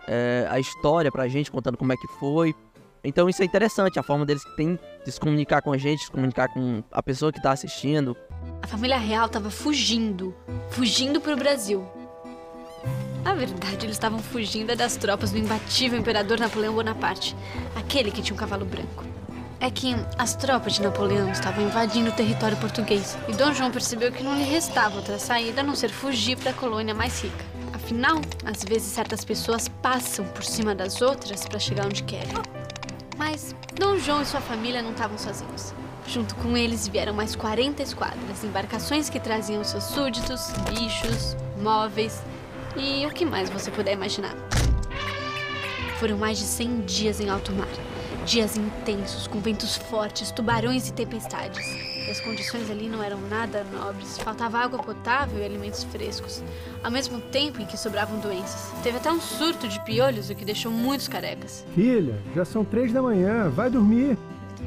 é, 0.07 0.48
a 0.50 0.60
história 0.60 1.12
pra 1.12 1.27
gente, 1.27 1.51
contando 1.51 1.77
como 1.77 1.91
é 1.91 1.98
que 1.98 2.07
foi. 2.19 2.55
Então 3.03 3.27
isso 3.27 3.41
é 3.41 3.45
interessante, 3.45 4.00
a 4.00 4.03
forma 4.03 4.25
deles 4.25 4.45
que 4.45 4.55
tem 4.55 4.79
de 5.05 5.12
se 5.12 5.19
comunicar 5.19 5.62
com 5.62 5.74
a 5.74 5.77
gente, 5.77 6.05
se 6.05 6.12
comunicar 6.12 6.48
com 6.48 6.81
a 6.89 7.03
pessoa 7.03 7.33
que 7.33 7.41
tá 7.41 7.51
assistindo. 7.51 8.15
A 8.62 8.67
família 8.67 8.98
real 8.98 9.27
tava 9.27 9.50
fugindo, 9.50 10.33
fugindo 10.69 11.19
pro 11.19 11.36
Brasil. 11.36 11.86
Na 13.24 13.33
verdade, 13.33 13.86
eles 13.86 13.95
estavam 13.95 14.19
fugindo 14.19 14.75
das 14.75 14.95
tropas 14.95 15.31
do 15.31 15.38
imbatível 15.38 16.00
imperador 16.00 16.39
Napoleão 16.39 16.74
Bonaparte, 16.74 17.36
aquele 17.75 18.10
que 18.10 18.22
tinha 18.22 18.33
um 18.33 18.38
cavalo 18.38 18.65
branco. 18.65 19.12
É 19.63 19.72
que 19.72 19.96
as 20.17 20.36
tropas 20.36 20.74
de 20.74 20.82
Napoleão 20.82 21.32
estavam 21.32 21.63
invadindo 21.63 22.10
o 22.10 22.13
território 22.13 22.58
português 22.58 23.17
e 23.29 23.32
Dom 23.32 23.53
João 23.53 23.72
percebeu 23.72 24.12
que 24.12 24.22
não 24.22 24.36
lhe 24.36 24.43
restava 24.43 24.98
outra 24.98 25.17
saída 25.17 25.62
a 25.62 25.63
não 25.63 25.74
ser 25.74 25.89
fugir 25.89 26.38
para 26.38 26.51
a 26.51 26.53
colônia 26.53 26.93
mais 26.93 27.24
rica. 27.24 27.46
Afinal, 27.72 28.20
às 28.43 28.62
vezes 28.65 28.91
certas 28.91 29.24
pessoas 29.24 29.70
passam 29.70 30.25
por 30.25 30.43
cima 30.43 30.75
das 30.75 31.01
outras 31.01 31.46
para 31.46 31.60
chegar 31.60 31.86
onde 31.86 32.03
querem. 32.03 32.34
Mas 33.17 33.55
Dom 33.79 33.98
João 33.98 34.22
e 34.22 34.25
sua 34.25 34.41
família 34.41 34.82
não 34.82 34.91
estavam 34.91 35.17
sozinhos. 35.17 35.74
Junto 36.05 36.36
com 36.36 36.58
eles 36.58 36.86
vieram 36.86 37.13
mais 37.13 37.34
40 37.34 37.82
esquadras, 37.84 38.43
embarcações 38.43 39.10
que 39.10 39.17
traziam 39.17 39.63
seus 39.63 39.86
súditos, 39.86 40.51
bichos, 40.74 41.38
móveis 41.62 42.22
e 42.75 43.05
o 43.05 43.12
que 43.12 43.24
mais 43.24 43.50
você 43.50 43.72
puder 43.72 43.93
imaginar. 43.93 44.36
Foram 46.01 46.17
mais 46.17 46.38
de 46.38 46.43
100 46.43 46.82
dias 46.82 47.22
em 47.22 47.29
alto 47.29 47.53
mar. 47.53 47.93
Dias 48.25 48.56
intensos, 48.56 49.27
com 49.27 49.39
ventos 49.42 49.75
fortes, 49.75 50.32
tubarões 50.32 50.88
e 50.88 50.94
tempestades. 50.94 51.65
E 52.08 52.10
as 52.10 52.22
condições 52.22 52.70
ali 52.72 52.88
não 52.88 53.03
eram 53.03 53.20
nada 53.27 53.65
nobres. 53.65 54.18
Faltava 54.18 54.60
água 54.60 54.80
potável 54.80 55.39
e 55.39 55.46
alimentos 55.46 55.84
frescos, 55.84 56.42
ao 56.82 56.89
mesmo 56.89 57.20
tempo 57.20 57.62
em 57.62 57.65
que 57.65 57.77
sobravam 57.77 58.20
doenças. 58.20 58.72
Teve 58.82 58.98
até 58.98 59.12
um 59.12 59.20
surto 59.20 59.68
de 59.68 59.77
piolhos, 59.84 60.30
o 60.30 60.36
que 60.36 60.46
deixou 60.46 60.72
muitos 60.72 61.10
carecas. 61.10 61.65
Filha, 61.75 62.18
já 62.34 62.46
são 62.46 62.63
três 62.63 62.94
da 62.94 63.01
manhã, 63.01 63.50
vai 63.50 63.70
dormir. 63.70 64.18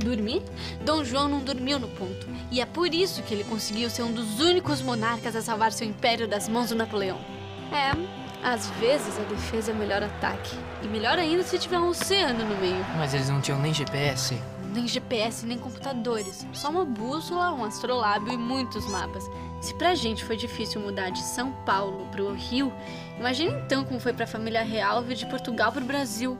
Dormir? 0.04 0.42
Dom 0.84 1.02
João 1.02 1.26
não 1.26 1.40
dormiu 1.40 1.78
no 1.78 1.88
ponto. 1.88 2.26
E 2.50 2.60
é 2.60 2.66
por 2.66 2.92
isso 2.92 3.22
que 3.22 3.32
ele 3.32 3.44
conseguiu 3.44 3.88
ser 3.88 4.02
um 4.02 4.12
dos 4.12 4.38
únicos 4.38 4.82
monarcas 4.82 5.34
a 5.34 5.40
salvar 5.40 5.72
seu 5.72 5.88
império 5.88 6.28
das 6.28 6.46
mãos 6.46 6.68
do 6.68 6.74
Napoleão. 6.74 7.18
É, 7.72 7.92
às 8.42 8.68
vezes 8.70 9.18
a 9.18 9.22
defesa 9.22 9.72
é 9.72 9.74
o 9.74 9.78
melhor 9.78 10.02
ataque. 10.02 10.56
E 10.82 10.86
melhor 10.88 11.18
ainda 11.18 11.42
se 11.42 11.58
tiver 11.58 11.78
um 11.78 11.88
oceano 11.88 12.44
no 12.44 12.56
meio. 12.56 12.84
Mas 12.96 13.14
eles 13.14 13.28
não 13.28 13.40
tinham 13.40 13.58
nem 13.58 13.72
GPS. 13.74 14.40
Nem 14.72 14.86
GPS, 14.86 15.46
nem 15.46 15.58
computadores. 15.58 16.46
Só 16.52 16.68
uma 16.68 16.84
bússola, 16.84 17.52
um 17.52 17.64
astrolábio 17.64 18.32
e 18.32 18.36
muitos 18.36 18.86
mapas. 18.90 19.24
Se 19.60 19.74
pra 19.74 19.94
gente 19.94 20.24
foi 20.24 20.36
difícil 20.36 20.80
mudar 20.80 21.10
de 21.10 21.20
São 21.20 21.50
Paulo 21.64 22.06
pro 22.12 22.34
Rio, 22.34 22.72
imagina 23.18 23.58
então 23.64 23.84
como 23.84 23.98
foi 23.98 24.12
pra 24.12 24.26
família 24.26 24.62
real 24.62 25.02
vir 25.02 25.16
de 25.16 25.26
Portugal 25.26 25.72
pro 25.72 25.84
Brasil. 25.84 26.36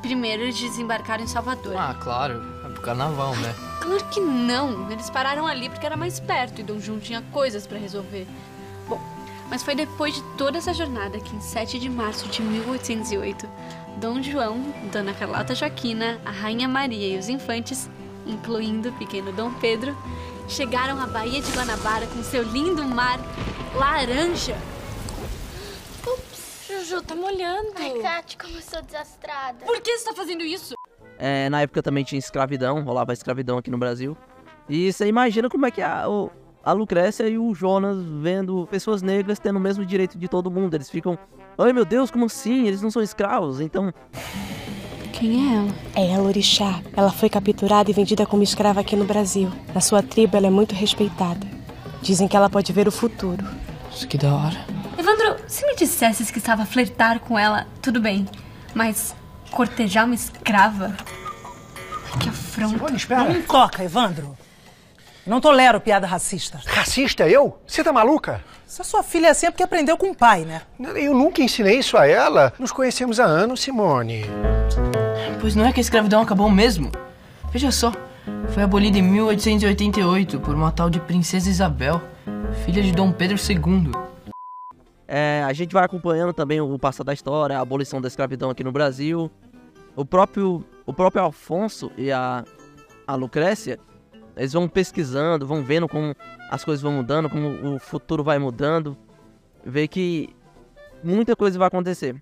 Primeiro 0.00 0.42
eles 0.42 0.60
desembarcaram 0.60 1.24
em 1.24 1.26
Salvador. 1.26 1.76
Ah, 1.76 1.94
claro. 2.00 2.42
É 2.64 2.68
pro 2.68 2.82
carnaval, 2.82 3.34
né? 3.36 3.54
Claro 3.82 4.04
que 4.10 4.20
não. 4.20 4.88
Eles 4.92 5.10
pararam 5.10 5.44
ali 5.44 5.68
porque 5.68 5.84
era 5.84 5.96
mais 5.96 6.20
perto 6.20 6.60
e 6.60 6.62
Dom 6.62 6.78
João 6.78 7.00
tinha 7.00 7.20
coisas 7.32 7.66
para 7.66 7.78
resolver. 7.78 8.28
Bom, 8.88 9.00
mas 9.52 9.62
foi 9.62 9.74
depois 9.74 10.14
de 10.14 10.22
toda 10.38 10.56
essa 10.56 10.72
jornada 10.72 11.20
que, 11.20 11.36
em 11.36 11.40
7 11.42 11.78
de 11.78 11.90
março 11.90 12.26
de 12.26 12.40
1808, 12.40 13.46
Dom 13.98 14.22
João, 14.22 14.62
Dona 14.90 15.12
Carlota 15.12 15.54
Joaquina, 15.54 16.18
a 16.24 16.30
Rainha 16.30 16.66
Maria 16.66 17.14
e 17.14 17.18
os 17.18 17.28
infantes, 17.28 17.86
incluindo 18.26 18.88
o 18.88 18.92
pequeno 18.94 19.30
Dom 19.30 19.52
Pedro, 19.60 19.94
chegaram 20.48 20.98
à 20.98 21.06
Baía 21.06 21.42
de 21.42 21.52
Guanabara 21.52 22.06
com 22.06 22.22
seu 22.22 22.42
lindo 22.42 22.82
mar 22.84 23.20
laranja. 23.74 24.56
Ups, 26.02 26.66
Juju, 26.66 27.02
tá 27.02 27.14
molhando. 27.14 27.74
Ai, 27.76 28.00
Kate, 28.00 28.38
como 28.38 28.56
eu 28.56 28.62
sou 28.62 28.80
desastrada. 28.80 29.66
Por 29.66 29.82
que 29.82 29.98
você 29.98 30.06
tá 30.06 30.14
fazendo 30.14 30.42
isso? 30.42 30.72
É, 31.18 31.50
na 31.50 31.60
época 31.60 31.82
também 31.82 32.04
tinha 32.04 32.18
escravidão, 32.18 32.82
rolava 32.82 33.12
escravidão 33.12 33.58
aqui 33.58 33.70
no 33.70 33.76
Brasil. 33.76 34.16
E 34.66 34.90
você 34.90 35.06
imagina 35.06 35.50
como 35.50 35.66
é 35.66 35.70
que 35.70 35.82
a, 35.82 36.08
o, 36.08 36.30
a 36.64 36.72
Lucrécia 36.72 37.28
e 37.28 37.38
o 37.38 37.54
Jonas 37.54 37.98
vendo 38.20 38.66
pessoas 38.70 39.02
negras 39.02 39.38
tendo 39.38 39.56
o 39.56 39.60
mesmo 39.60 39.84
direito 39.84 40.18
de 40.18 40.28
todo 40.28 40.50
mundo. 40.50 40.74
Eles 40.74 40.90
ficam, 40.90 41.18
ai 41.58 41.72
meu 41.72 41.84
Deus, 41.84 42.10
como 42.10 42.26
assim? 42.26 42.66
Eles 42.66 42.82
não 42.82 42.90
são 42.90 43.02
escravos, 43.02 43.60
então. 43.60 43.92
Quem 45.12 45.52
é 45.52 45.56
ela? 45.56 45.74
É 45.94 46.10
ela, 46.12 46.24
Orixá. 46.24 46.80
Ela 46.96 47.10
foi 47.10 47.28
capturada 47.28 47.90
e 47.90 47.94
vendida 47.94 48.26
como 48.26 48.42
escrava 48.42 48.80
aqui 48.80 48.96
no 48.96 49.04
Brasil. 49.04 49.50
Na 49.74 49.80
sua 49.80 50.02
tribo, 50.02 50.36
ela 50.36 50.46
é 50.46 50.50
muito 50.50 50.74
respeitada. 50.74 51.46
Dizem 52.00 52.26
que 52.26 52.36
ela 52.36 52.50
pode 52.50 52.72
ver 52.72 52.88
o 52.88 52.92
futuro. 52.92 53.44
Isso 53.90 54.08
que 54.08 54.18
da 54.18 54.34
hora. 54.34 54.66
Evandro, 54.98 55.36
Se 55.46 55.66
me 55.66 55.76
dissesses 55.76 56.30
que 56.30 56.38
estava 56.38 56.62
a 56.62 56.66
flertar 56.66 57.20
com 57.20 57.38
ela, 57.38 57.66
tudo 57.80 58.00
bem. 58.00 58.26
Mas 58.74 59.14
cortejar 59.50 60.06
uma 60.06 60.14
escrava? 60.14 60.96
Ai, 62.12 62.18
que 62.18 62.28
afronta. 62.28 62.76
Simone, 62.76 62.96
espera. 62.96 63.24
Não 63.32 63.42
toca, 63.42 63.84
Evandro. 63.84 64.36
Não 65.24 65.40
tolero 65.40 65.80
piada 65.80 66.06
racista. 66.06 66.60
Racista, 66.66 67.28
eu? 67.28 67.56
Você 67.64 67.84
tá 67.84 67.92
maluca? 67.92 68.42
Se 68.66 68.82
a 68.82 68.84
sua 68.84 69.04
filha 69.04 69.28
é 69.28 69.30
assim 69.30 69.46
é 69.46 69.50
porque 69.50 69.62
aprendeu 69.62 69.96
com 69.96 70.10
o 70.10 70.16
pai, 70.16 70.44
né? 70.44 70.62
Eu 70.96 71.14
nunca 71.14 71.42
ensinei 71.42 71.78
isso 71.78 71.96
a 71.96 72.08
ela. 72.08 72.52
Nos 72.58 72.72
conhecemos 72.72 73.20
há 73.20 73.24
anos, 73.24 73.60
Simone. 73.60 74.24
Pois 75.40 75.54
não 75.54 75.64
é 75.64 75.72
que 75.72 75.78
a 75.78 75.80
escravidão 75.80 76.22
acabou 76.22 76.50
mesmo? 76.50 76.90
Veja 77.52 77.70
só, 77.70 77.92
foi 78.48 78.64
abolida 78.64 78.98
em 78.98 79.02
1888 79.02 80.40
por 80.40 80.56
uma 80.56 80.72
tal 80.72 80.90
de 80.90 80.98
Princesa 80.98 81.48
Isabel, 81.48 82.02
filha 82.64 82.82
de 82.82 82.90
Dom 82.90 83.12
Pedro 83.12 83.36
II. 83.36 83.92
É, 85.06 85.44
a 85.46 85.52
gente 85.52 85.72
vai 85.72 85.84
acompanhando 85.84 86.32
também 86.32 86.60
o 86.60 86.78
passado 86.78 87.06
da 87.06 87.12
história, 87.12 87.58
a 87.58 87.60
abolição 87.60 88.00
da 88.00 88.08
escravidão 88.08 88.50
aqui 88.50 88.64
no 88.64 88.72
Brasil. 88.72 89.30
O 89.94 90.04
próprio, 90.04 90.64
o 90.84 90.92
próprio 90.92 91.22
Alfonso 91.22 91.92
e 91.96 92.10
a, 92.10 92.44
a 93.06 93.14
Lucrécia, 93.14 93.78
eles 94.36 94.52
vão 94.52 94.68
pesquisando, 94.68 95.46
vão 95.46 95.62
vendo 95.62 95.88
como 95.88 96.14
as 96.50 96.64
coisas 96.64 96.82
vão 96.82 96.92
mudando, 96.92 97.28
como 97.28 97.74
o 97.74 97.78
futuro 97.78 98.24
vai 98.24 98.38
mudando. 98.38 98.96
Vê 99.64 99.86
que 99.86 100.34
muita 101.02 101.36
coisa 101.36 101.58
vai 101.58 101.68
acontecer. 101.68 102.20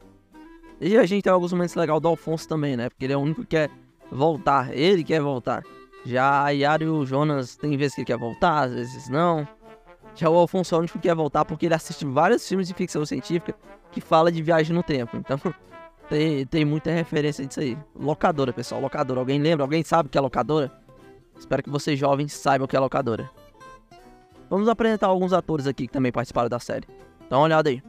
E 0.81 0.97
a 0.97 1.05
gente 1.05 1.23
tem 1.23 1.33
alguns 1.33 1.53
momentos 1.53 1.75
legais 1.75 2.01
do 2.01 2.09
Alfonso 2.09 2.49
também, 2.49 2.77
né? 2.77 2.89
Porque 2.89 3.05
ele 3.05 3.13
é 3.13 3.17
o 3.17 3.21
único 3.21 3.43
que 3.43 3.49
quer 3.49 3.71
voltar. 4.11 4.75
Ele 4.75 5.05
quer 5.05 5.21
voltar. 5.21 5.63
Já 6.05 6.45
a 6.45 6.51
Yara 6.51 6.83
e 6.83 6.89
o 6.89 7.05
Jonas 7.05 7.57
tem 7.57 7.77
vezes 7.77 7.95
que 7.95 8.01
ele 8.01 8.07
quer 8.07 8.17
voltar, 8.17 8.63
às 8.63 8.73
vezes 8.73 9.09
não. 9.09 9.47
Já 10.15 10.29
o 10.29 10.35
Alfonso 10.35 10.75
é 10.75 10.79
o 10.79 10.81
único 10.81 10.99
que 10.99 11.09
quer 11.09 11.15
voltar 11.15 11.45
porque 11.45 11.67
ele 11.67 11.75
assiste 11.75 12.05
vários 12.07 12.47
filmes 12.49 12.67
de 12.67 12.75
ficção 12.75 13.05
científica 13.05 13.55
que 13.93 14.01
fala 14.01 14.33
de 14.33 14.43
viagem 14.43 14.75
no 14.75 14.83
tempo. 14.83 15.17
Então 15.17 15.39
tem, 16.09 16.47
tem 16.47 16.65
muita 16.65 16.91
referência 16.91 17.47
disso 17.47 17.61
aí. 17.61 17.77
Locadora, 17.95 18.53
pessoal, 18.53 18.81
locadora. 18.81 19.21
Alguém 19.21 19.39
lembra? 19.39 19.65
Alguém 19.65 19.85
sabe 19.85 20.09
que 20.09 20.17
é 20.17 20.21
locadora? 20.21 20.73
Espero 21.41 21.63
que 21.63 21.71
vocês 21.71 21.99
jovens 21.99 22.35
saibam 22.35 22.67
o 22.67 22.69
que 22.69 22.77
é 22.77 22.79
locadora. 22.79 23.29
Vamos 24.51 24.69
apresentar 24.69 25.07
alguns 25.07 25.33
atores 25.33 25.67
aqui 25.67 25.87
que 25.87 25.93
também 25.93 26.13
participaram 26.13 26.51
da 26.51 26.61
série. 26.61 26.87
Dá 27.31 27.39
uma 27.39 27.45
olhada 27.45 27.71
aí. 27.71 27.83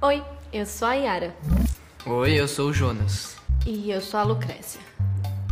Oi, 0.00 0.22
eu 0.52 0.64
sou 0.64 0.86
a 0.86 0.94
Yara. 0.94 1.34
Oi, 2.06 2.32
eu 2.32 2.46
sou 2.46 2.70
o 2.70 2.72
Jonas. 2.72 3.36
E 3.66 3.90
eu 3.90 4.00
sou 4.00 4.20
a 4.20 4.22
Lucrécia. 4.22 4.80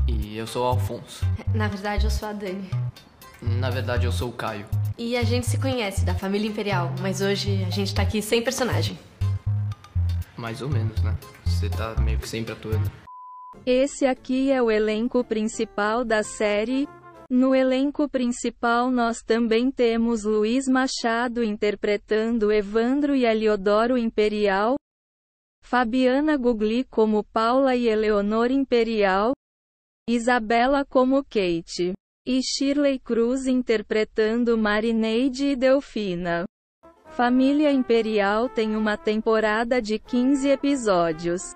E 0.07 0.37
eu 0.37 0.47
sou 0.47 0.64
o 0.64 0.69
Alfonso. 0.69 1.26
Na 1.52 1.66
verdade, 1.66 2.04
eu 2.04 2.11
sou 2.11 2.28
a 2.28 2.33
Dani. 2.33 2.71
Na 3.42 3.69
verdade, 3.69 4.07
eu 4.07 4.12
sou 4.12 4.28
o 4.28 4.33
Caio. 4.33 4.66
E 4.97 5.16
a 5.16 5.25
gente 5.25 5.47
se 5.47 5.59
conhece 5.59 6.04
da 6.04 6.14
família 6.14 6.49
Imperial, 6.49 6.92
mas 7.00 7.21
hoje 7.21 7.64
a 7.64 7.71
gente 7.71 7.92
tá 7.92 8.02
aqui 8.02 8.23
sem 8.23 8.42
personagem. 8.42 8.97
Mais 10.37 10.62
ou 10.62 10.69
menos, 10.69 11.02
né? 11.02 11.16
Você 11.45 11.69
tá 11.69 11.97
meio 12.00 12.19
que 12.19 12.28
sempre 12.28 12.52
atuando. 12.52 12.90
Esse 13.66 14.07
aqui 14.07 14.52
é 14.52 14.62
o 14.62 14.71
elenco 14.71 15.25
principal 15.25 16.04
da 16.04 16.23
série. 16.23 16.88
No 17.30 17.54
elenco 17.54 18.08
principal 18.08 18.90
nós 18.90 19.22
também 19.22 19.70
temos 19.70 20.25
Luiz 20.25 20.66
Machado 20.66 21.44
interpretando 21.44 22.50
Evandro 22.50 23.14
e 23.14 23.25
Eliodoro 23.25 23.96
Imperial, 23.96 24.75
Fabiana 25.62 26.37
Gugli 26.37 26.82
como 26.82 27.22
Paula 27.22 27.76
e 27.76 27.87
Eleonor 27.87 28.50
Imperial, 28.50 29.30
Isabela 30.08 30.84
como 30.84 31.22
Kate, 31.22 31.92
e 32.26 32.40
Shirley 32.42 32.99
Cruz 32.99 33.46
interpretando 33.46 34.58
Marineide 34.58 35.50
e 35.50 35.56
Delfina. 35.56 36.46
Família 37.10 37.70
Imperial 37.70 38.49
tem 38.49 38.75
uma 38.75 38.96
temporada 38.96 39.80
de 39.80 40.00
15 40.00 40.49
episódios. 40.49 41.54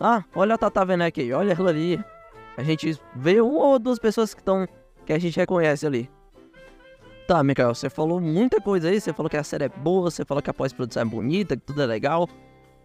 Ah, 0.00 0.24
olha 0.34 0.54
a 0.54 0.58
Tata 0.58 0.80
Werneck 0.80 1.20
aí, 1.20 1.30
olha 1.34 1.52
ela 1.52 1.68
ali. 1.68 2.15
A 2.56 2.62
gente 2.62 2.98
vê 3.14 3.40
uma 3.40 3.64
ou 3.64 3.78
duas 3.78 3.98
pessoas 3.98 4.32
que 4.32 4.40
estão. 4.40 4.66
que 5.04 5.12
a 5.12 5.18
gente 5.18 5.36
reconhece 5.36 5.86
ali. 5.86 6.10
Tá, 7.26 7.42
Mikael, 7.42 7.74
você 7.74 7.90
falou 7.90 8.20
muita 8.20 8.60
coisa 8.60 8.88
aí. 8.88 9.00
Você 9.00 9.12
falou 9.12 9.28
que 9.28 9.36
a 9.36 9.44
série 9.44 9.64
é 9.64 9.68
boa, 9.68 10.10
você 10.10 10.24
falou 10.24 10.42
que 10.42 10.50
a 10.50 10.54
pós-produção 10.54 11.02
é 11.02 11.04
bonita, 11.04 11.56
que 11.56 11.62
tudo 11.62 11.82
é 11.82 11.86
legal. 11.86 12.28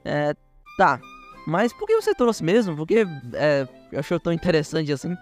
É. 0.03 0.36
Tá. 0.77 0.99
Mas 1.47 1.73
por 1.73 1.88
que 1.88 1.95
você 1.95 2.13
trouxe 2.13 2.43
mesmo? 2.43 2.75
Por 2.75 2.88
que 2.88 3.05
é, 3.34 3.67
achou 3.97 4.19
tão 4.19 4.34
interessante 4.34 4.91
assim? 4.91 5.15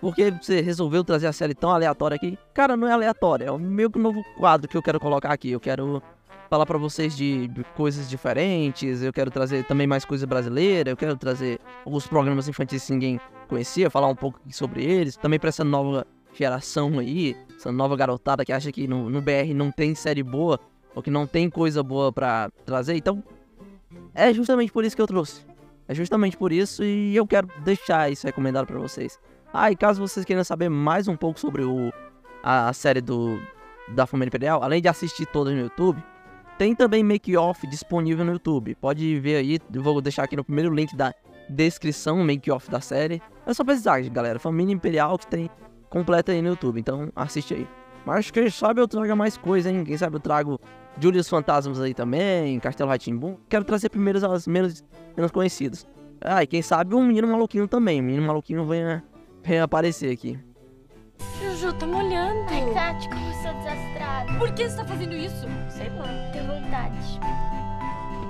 Por 0.00 0.14
que 0.14 0.30
você 0.32 0.60
resolveu 0.60 1.04
trazer 1.04 1.28
a 1.28 1.32
série 1.32 1.54
tão 1.54 1.70
aleatória 1.70 2.16
aqui? 2.16 2.36
Cara, 2.52 2.76
não 2.76 2.88
é 2.88 2.92
aleatória, 2.92 3.44
é 3.44 3.50
o 3.52 3.54
um 3.54 3.88
novo 3.96 4.24
quadro 4.36 4.68
que 4.68 4.76
eu 4.76 4.82
quero 4.82 4.98
colocar 4.98 5.32
aqui. 5.32 5.52
Eu 5.52 5.60
quero 5.60 6.02
falar 6.52 6.66
para 6.66 6.76
vocês 6.76 7.16
de, 7.16 7.50
coisas 7.74 8.10
diferentes, 8.10 9.02
eu 9.02 9.10
quero 9.10 9.30
trazer 9.30 9.64
também 9.64 9.86
mais 9.86 10.04
coisa 10.04 10.26
brasileira, 10.26 10.90
eu 10.90 10.96
quero 10.98 11.16
trazer 11.16 11.58
alguns 11.82 12.06
programas 12.06 12.46
infantis 12.46 12.84
que 12.84 12.92
ninguém 12.92 13.18
conhecia, 13.48 13.88
falar 13.88 14.08
um 14.08 14.14
pouco 14.14 14.38
sobre 14.50 14.84
eles, 14.84 15.16
também 15.16 15.38
para 15.38 15.48
essa 15.48 15.64
nova 15.64 16.06
geração 16.34 16.98
aí, 16.98 17.34
essa 17.56 17.72
nova 17.72 17.96
garotada 17.96 18.44
que 18.44 18.52
acha 18.52 18.70
que 18.70 18.86
no, 18.86 19.08
no 19.08 19.22
BR 19.22 19.54
não 19.54 19.72
tem 19.72 19.94
série 19.94 20.22
boa, 20.22 20.60
ou 20.94 21.02
que 21.02 21.10
não 21.10 21.26
tem 21.26 21.48
coisa 21.48 21.82
boa 21.82 22.12
para 22.12 22.50
trazer, 22.66 22.96
então 22.96 23.24
é 24.14 24.30
justamente 24.34 24.70
por 24.70 24.84
isso 24.84 24.94
que 24.94 25.00
eu 25.00 25.06
trouxe. 25.06 25.46
É 25.88 25.94
justamente 25.94 26.36
por 26.36 26.52
isso 26.52 26.84
e 26.84 27.16
eu 27.16 27.26
quero 27.26 27.48
deixar 27.64 28.12
isso 28.12 28.26
recomendado 28.26 28.66
para 28.66 28.78
vocês. 28.78 29.18
Ah, 29.54 29.70
e 29.70 29.76
caso 29.76 30.06
vocês 30.06 30.26
queiram 30.26 30.44
saber 30.44 30.68
mais 30.68 31.08
um 31.08 31.16
pouco 31.16 31.40
sobre 31.40 31.64
o, 31.64 31.90
a, 32.42 32.68
a 32.68 32.72
série 32.74 33.00
do 33.00 33.40
da 33.88 34.06
Família 34.06 34.28
Imperial, 34.28 34.62
além 34.62 34.82
de 34.82 34.88
assistir 34.88 35.24
todas 35.26 35.54
no 35.54 35.60
YouTube, 35.60 36.02
tem 36.62 36.76
também 36.76 37.02
make-off 37.02 37.66
disponível 37.66 38.24
no 38.24 38.34
YouTube. 38.34 38.76
Pode 38.76 39.18
ver 39.18 39.34
aí, 39.34 39.58
vou 39.68 40.00
deixar 40.00 40.22
aqui 40.22 40.36
no 40.36 40.44
primeiro 40.44 40.72
link 40.72 40.94
da 40.94 41.12
descrição, 41.48 42.22
make-off 42.22 42.70
da 42.70 42.80
série. 42.80 43.20
É 43.44 43.52
só 43.52 43.64
pesquisar, 43.64 44.00
galera. 44.02 44.38
Família 44.38 44.72
Imperial 44.72 45.18
que 45.18 45.26
tem 45.26 45.50
completa 45.90 46.30
aí 46.30 46.40
no 46.40 46.50
YouTube, 46.50 46.78
então 46.78 47.10
assiste 47.16 47.52
aí. 47.52 47.66
Mas 48.06 48.30
quem 48.30 48.48
sabe 48.48 48.80
eu 48.80 48.86
traga 48.86 49.16
mais 49.16 49.36
coisa, 49.36 49.72
hein? 49.72 49.82
Quem 49.82 49.96
sabe 49.96 50.14
eu 50.14 50.20
trago 50.20 50.60
Julius 51.00 51.28
Fantasmas 51.28 51.80
aí 51.80 51.94
também, 51.94 52.60
Castelo 52.60 52.90
Ratimbum. 52.90 53.38
Quero 53.48 53.64
trazer 53.64 53.88
primeiro 53.88 54.24
as 54.24 54.46
menos, 54.46 54.84
menos 55.16 55.32
conhecidas. 55.32 55.84
Ah, 56.20 56.44
e 56.44 56.46
quem 56.46 56.62
sabe 56.62 56.94
um 56.94 57.04
menino 57.04 57.26
maluquinho 57.26 57.66
também. 57.66 58.00
O 58.00 58.04
menino 58.04 58.24
maluquinho 58.24 58.64
venha, 58.64 59.02
venha 59.42 59.64
aparecer 59.64 60.12
aqui. 60.12 60.38
Juju, 61.40 61.72
tá 61.72 61.86
molhando. 61.86 62.40
Ai, 62.48 62.72
Kate, 62.72 63.08
como 63.08 63.26
eu 63.26 63.32
sou 63.32 63.52
desastrada. 63.54 64.38
Por 64.38 64.52
que 64.52 64.68
você 64.68 64.76
tá 64.76 64.84
fazendo 64.84 65.14
isso? 65.14 65.46
Sei 65.68 65.88
lá, 65.90 66.31
vontade. 66.72 67.20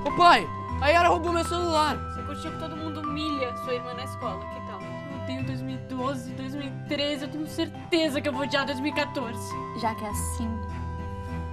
Ô 0.04 0.10
pai, 0.16 0.46
a 0.80 0.88
Yara 0.88 1.08
roubou 1.08 1.32
meu 1.32 1.44
celular. 1.44 1.96
Você 1.96 2.22
curtiu 2.22 2.50
que 2.50 2.58
todo 2.58 2.76
mundo 2.76 3.00
humilha 3.00 3.56
sua 3.58 3.74
irmã 3.74 3.94
na 3.94 4.04
escola, 4.04 4.40
que 4.40 4.60
tal? 4.66 4.80
Eu 4.80 5.26
tenho 5.26 5.44
2012, 5.44 6.32
2013, 6.32 7.24
eu 7.24 7.30
tenho 7.30 7.46
certeza 7.46 8.20
que 8.20 8.28
eu 8.28 8.32
vou 8.32 8.42
odiar 8.42 8.66
2014. 8.66 9.38
Já 9.80 9.94
que 9.94 10.04
é 10.04 10.08
assim, 10.08 10.48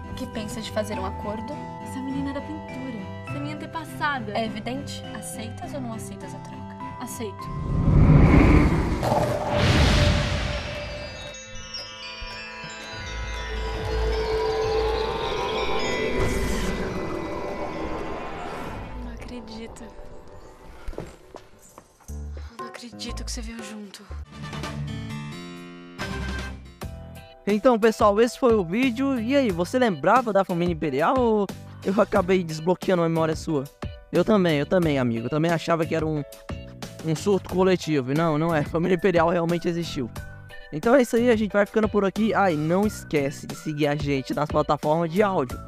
o 0.10 0.13
que 0.15 0.25
pensa 0.28 0.60
de 0.60 0.71
fazer 0.71 0.97
um 0.97 1.06
acordo? 1.06 1.54
Essa 1.84 1.99
menina 1.99 2.32
é 2.32 2.34
da 2.34 2.41
pintura. 2.41 2.99
Essa 3.28 3.38
é 3.38 3.39
minha 3.39 3.56
antepassada. 3.56 4.32
É 4.36 4.45
evidente? 4.45 5.04
Aceitas 5.15 5.73
ou 5.73 5.82
não 5.82 5.93
aceitas 5.93 6.34
a 6.34 6.39
troca? 6.39 6.60
Aceito. 6.99 7.47
Então, 27.51 27.79
pessoal, 27.79 28.19
esse 28.21 28.38
foi 28.38 28.53
o 28.53 28.63
vídeo. 28.63 29.19
E 29.19 29.35
aí, 29.35 29.49
você 29.49 29.79
lembrava 29.79 30.31
da 30.31 30.45
família 30.45 30.71
imperial 30.71 31.15
ou 31.17 31.47
eu 31.83 31.99
acabei 31.99 32.43
desbloqueando 32.43 33.01
a 33.01 33.09
memória 33.09 33.35
sua? 33.35 33.63
Eu 34.12 34.23
também, 34.23 34.59
eu 34.59 34.67
também, 34.67 34.99
amigo. 34.99 35.25
Eu 35.25 35.29
também 35.29 35.51
achava 35.51 35.83
que 35.83 35.95
era 35.95 36.05
um, 36.05 36.23
um 37.03 37.15
surto 37.15 37.49
coletivo. 37.49 38.13
Não, 38.13 38.38
não 38.38 38.53
é. 38.53 38.59
A 38.59 38.65
família 38.65 38.95
imperial 38.95 39.29
realmente 39.29 39.67
existiu. 39.67 40.09
Então 40.71 40.93
é 40.93 41.01
isso 41.01 41.15
aí, 41.15 41.31
a 41.31 41.35
gente 41.35 41.51
vai 41.51 41.65
ficando 41.65 41.89
por 41.89 42.05
aqui. 42.05 42.35
Ah, 42.35 42.51
e 42.51 42.55
não 42.55 42.85
esquece 42.85 43.47
de 43.47 43.55
seguir 43.55 43.88
a 43.88 43.95
gente 43.95 44.31
nas 44.33 44.47
plataformas 44.47 45.12
de 45.12 45.23
áudio. 45.23 45.59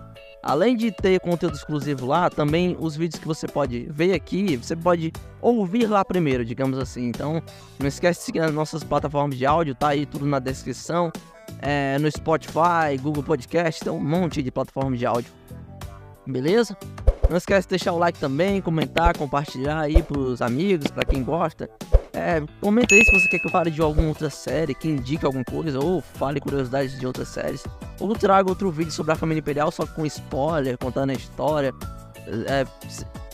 Além 0.44 0.76
de 0.76 0.91
ter 0.91 1.20
conteúdo 1.20 1.56
exclusivo 1.56 2.06
lá, 2.06 2.30
também 2.30 2.76
os 2.80 2.96
vídeos 2.96 3.20
que 3.20 3.28
você 3.28 3.48
pode 3.48 3.88
ver 3.91 4.13
aqui, 4.13 4.56
você 4.58 4.76
pode 4.76 5.12
ouvir 5.39 5.88
lá 5.88 6.06
primeiro, 6.06 6.46
digamos 6.46 6.78
assim. 6.78 7.08
Então, 7.08 7.41
não 7.80 7.88
esquece 7.88 8.20
de 8.20 8.26
seguir 8.26 8.39
nas 8.39 8.54
nossas 8.54 8.84
plataformas 8.84 9.38
de 9.38 9.46
áudio, 9.46 9.74
tá 9.74 9.89
aí 9.89 10.06
tudo 10.06 10.26
na 10.26 10.39
descrição. 10.39 11.12
É, 11.62 11.97
no 12.00 12.10
Spotify, 12.12 12.97
Google 13.02 13.24
Podcast, 13.24 13.84
tem 13.84 13.93
um 13.93 14.00
monte 14.00 14.41
de 14.41 14.52
plataformas 14.52 14.97
de 14.97 15.06
áudio. 15.06 15.32
Beleza? 16.26 16.76
Não 17.30 17.38
esquece 17.38 17.67
de 17.67 17.71
deixar 17.71 17.93
o 17.93 17.97
like 17.97 18.19
também, 18.19 18.62
comentar, 18.62 19.17
compartilhar 19.17 19.80
aí 19.80 20.02
pros 20.04 20.41
amigos, 20.41 20.89
para 20.91 21.06
quem 21.06 21.24
gosta. 21.24 21.69
É, 22.13 22.43
comenta 22.60 22.93
aí 22.93 23.06
se 23.06 23.12
você 23.12 23.28
quer 23.30 23.39
que 23.39 23.47
eu 23.47 23.52
fale 23.52 23.71
de 23.71 23.82
alguma 23.82 24.10
outra 24.10 24.30
série, 24.30 24.76
que 24.76 24.89
indique 24.89 25.26
alguma 25.26 25.45
coisa, 25.45 25.80
ou 25.80 26.02
fale 26.02 26.41
curiosidades 26.41 27.00
de 27.00 27.08
outras 27.08 27.30
séries. 27.30 27.63
ou 28.00 28.13
trago 28.15 28.50
outro 28.50 28.69
vídeo 28.69 28.91
sobre 28.91 29.13
a 29.13 29.15
família 29.15 29.39
imperial, 29.39 29.71
só 29.71 29.86
com 29.86 30.06
spoiler, 30.06 30.78
contando 30.78 31.12
a 31.12 31.13
história, 31.13 31.74
é, 32.47 32.65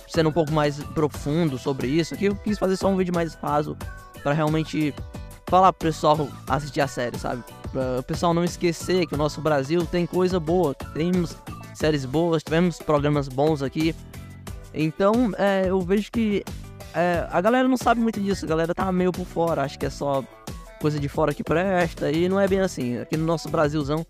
sendo 0.07 0.29
um 0.29 0.33
pouco 0.33 0.51
mais 0.51 0.81
profundo 0.93 1.57
sobre 1.57 1.87
isso. 1.87 2.13
Aqui 2.13 2.25
eu 2.25 2.35
quis 2.35 2.59
fazer 2.59 2.75
só 2.77 2.87
um 2.87 2.97
vídeo 2.97 3.13
mais 3.13 3.33
raso 3.35 3.75
para 4.21 4.33
realmente 4.33 4.93
falar 5.49 5.73
pro 5.73 5.87
pessoal 5.87 6.27
assistir 6.47 6.81
a 6.81 6.87
série, 6.87 7.17
sabe? 7.17 7.43
Pra 7.67 7.99
o 7.99 8.03
pessoal 8.03 8.33
não 8.33 8.43
esquecer 8.43 9.05
que 9.05 9.13
o 9.13 9.17
nosso 9.17 9.41
Brasil 9.41 9.85
tem 9.85 10.05
coisa 10.05 10.39
boa, 10.39 10.73
temos 10.93 11.35
séries 11.73 12.05
boas, 12.05 12.43
tivemos 12.43 12.77
programas 12.79 13.27
bons 13.27 13.61
aqui. 13.61 13.95
Então, 14.73 15.31
é, 15.37 15.69
eu 15.69 15.81
vejo 15.81 16.11
que 16.11 16.43
é, 16.93 17.27
a 17.31 17.41
galera 17.41 17.67
não 17.67 17.77
sabe 17.77 18.01
muito 18.01 18.19
disso, 18.19 18.45
a 18.45 18.47
galera 18.47 18.73
tá 18.73 18.91
meio 18.91 19.11
por 19.11 19.25
fora, 19.25 19.63
acho 19.63 19.77
que 19.77 19.85
é 19.85 19.89
só 19.89 20.23
coisa 20.79 20.99
de 20.99 21.09
fora 21.09 21.33
que 21.33 21.43
presta, 21.43 22.11
e 22.11 22.29
não 22.29 22.39
é 22.39 22.47
bem 22.47 22.59
assim. 22.59 22.99
Aqui 22.99 23.17
no 23.17 23.25
nosso 23.25 23.49
Brasilzão 23.49 24.05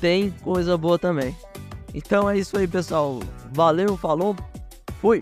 tem 0.00 0.30
coisa 0.42 0.76
boa 0.76 0.98
também. 0.98 1.36
Então 1.94 2.28
é 2.28 2.38
isso 2.38 2.56
aí, 2.56 2.66
pessoal. 2.66 3.20
Valeu, 3.52 3.96
falou, 3.96 4.36
fui! 5.00 5.20